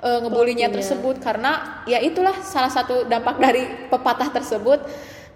eh, 0.00 0.18
ngebulinya 0.20 0.68
tersebut 0.68 1.20
karena 1.20 1.84
ya 1.84 2.00
itulah 2.00 2.32
salah 2.40 2.72
satu 2.72 3.04
dampak 3.04 3.36
dari 3.36 3.68
pepatah 3.92 4.32
tersebut 4.32 4.80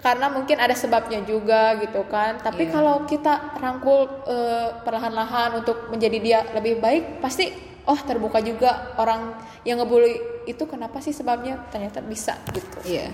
karena 0.05 0.29
mungkin 0.29 0.61
ada 0.61 0.77
sebabnya 0.77 1.25
juga 1.25 1.81
gitu 1.81 2.05
kan. 2.13 2.37
Tapi 2.37 2.69
Iya. 2.69 2.73
kalau 2.77 3.09
kita 3.09 3.57
rangkul 3.57 4.05
eh, 4.29 4.69
perlahan-lahan 4.85 5.65
untuk 5.65 5.89
menjadi 5.89 6.19
dia 6.21 6.39
lebih 6.53 6.77
baik, 6.81 7.25
pasti 7.25 7.49
oh 7.85 7.99
terbuka 8.01 8.41
juga 8.41 8.97
orang 8.97 9.37
yang 9.63 9.81
ngebully 9.81 10.45
itu 10.45 10.65
kenapa 10.65 11.01
sih 11.01 11.13
sebabnya 11.13 11.69
ternyata 11.69 12.01
bisa 12.01 12.37
gitu. 12.53 12.79
Iya. 12.85 13.13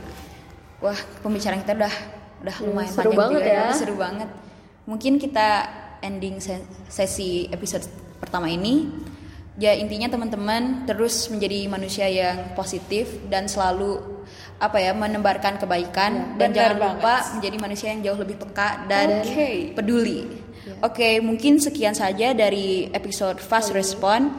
Wah, 0.81 0.97
pembicaraan 1.21 1.61
kita 1.61 1.75
udah 1.77 1.95
udah 2.41 2.57
Hmm, 2.57 2.67
lumayan 2.73 2.89
seru 2.89 3.11
panjang 3.11 3.19
banget 3.21 3.35
juga 3.37 3.51
ya. 3.53 3.67
Seru 3.77 3.95
banget. 3.95 4.29
Mungkin 4.89 5.13
kita 5.21 5.49
ending 6.01 6.41
se- 6.41 6.65
sesi 6.89 7.47
episode 7.49 7.85
pertama 8.17 8.49
ini. 8.49 8.89
Ya 9.61 9.77
intinya 9.77 10.09
teman-teman 10.09 10.89
terus 10.89 11.29
menjadi 11.29 11.69
manusia 11.69 12.09
yang 12.09 12.57
positif 12.57 13.21
dan 13.29 13.45
selalu 13.45 14.01
apa 14.57 14.81
ya 14.81 14.97
menebarkan 14.97 15.61
kebaikan 15.61 16.41
dan 16.41 16.49
benar 16.49 16.57
jangan 16.57 16.77
banget. 16.81 16.97
lupa 16.97 17.15
menjadi 17.37 17.57
manusia 17.61 17.89
yang 17.93 18.01
jauh 18.01 18.19
lebih 18.21 18.37
peka 18.41 18.89
dan 18.89 19.21
Oke. 19.21 19.77
peduli. 19.77 20.21
Oke, 20.81 21.21
mungkin 21.21 21.61
sekian 21.61 21.93
saja 21.93 22.33
dari 22.33 22.89
episode 22.89 23.37
Fast 23.37 23.77
Respond. 23.77 24.33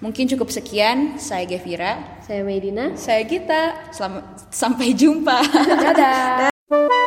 Mungkin 0.00 0.32
cukup 0.32 0.48
sekian. 0.48 1.20
Saya 1.20 1.44
Gevira. 1.44 2.20
saya 2.24 2.40
Medina 2.40 2.96
Saya 2.96 3.20
Gita. 3.28 3.92
Selamat 3.92 4.48
sampai 4.48 4.96
jumpa. 4.96 5.44
Dadah. 5.84 6.99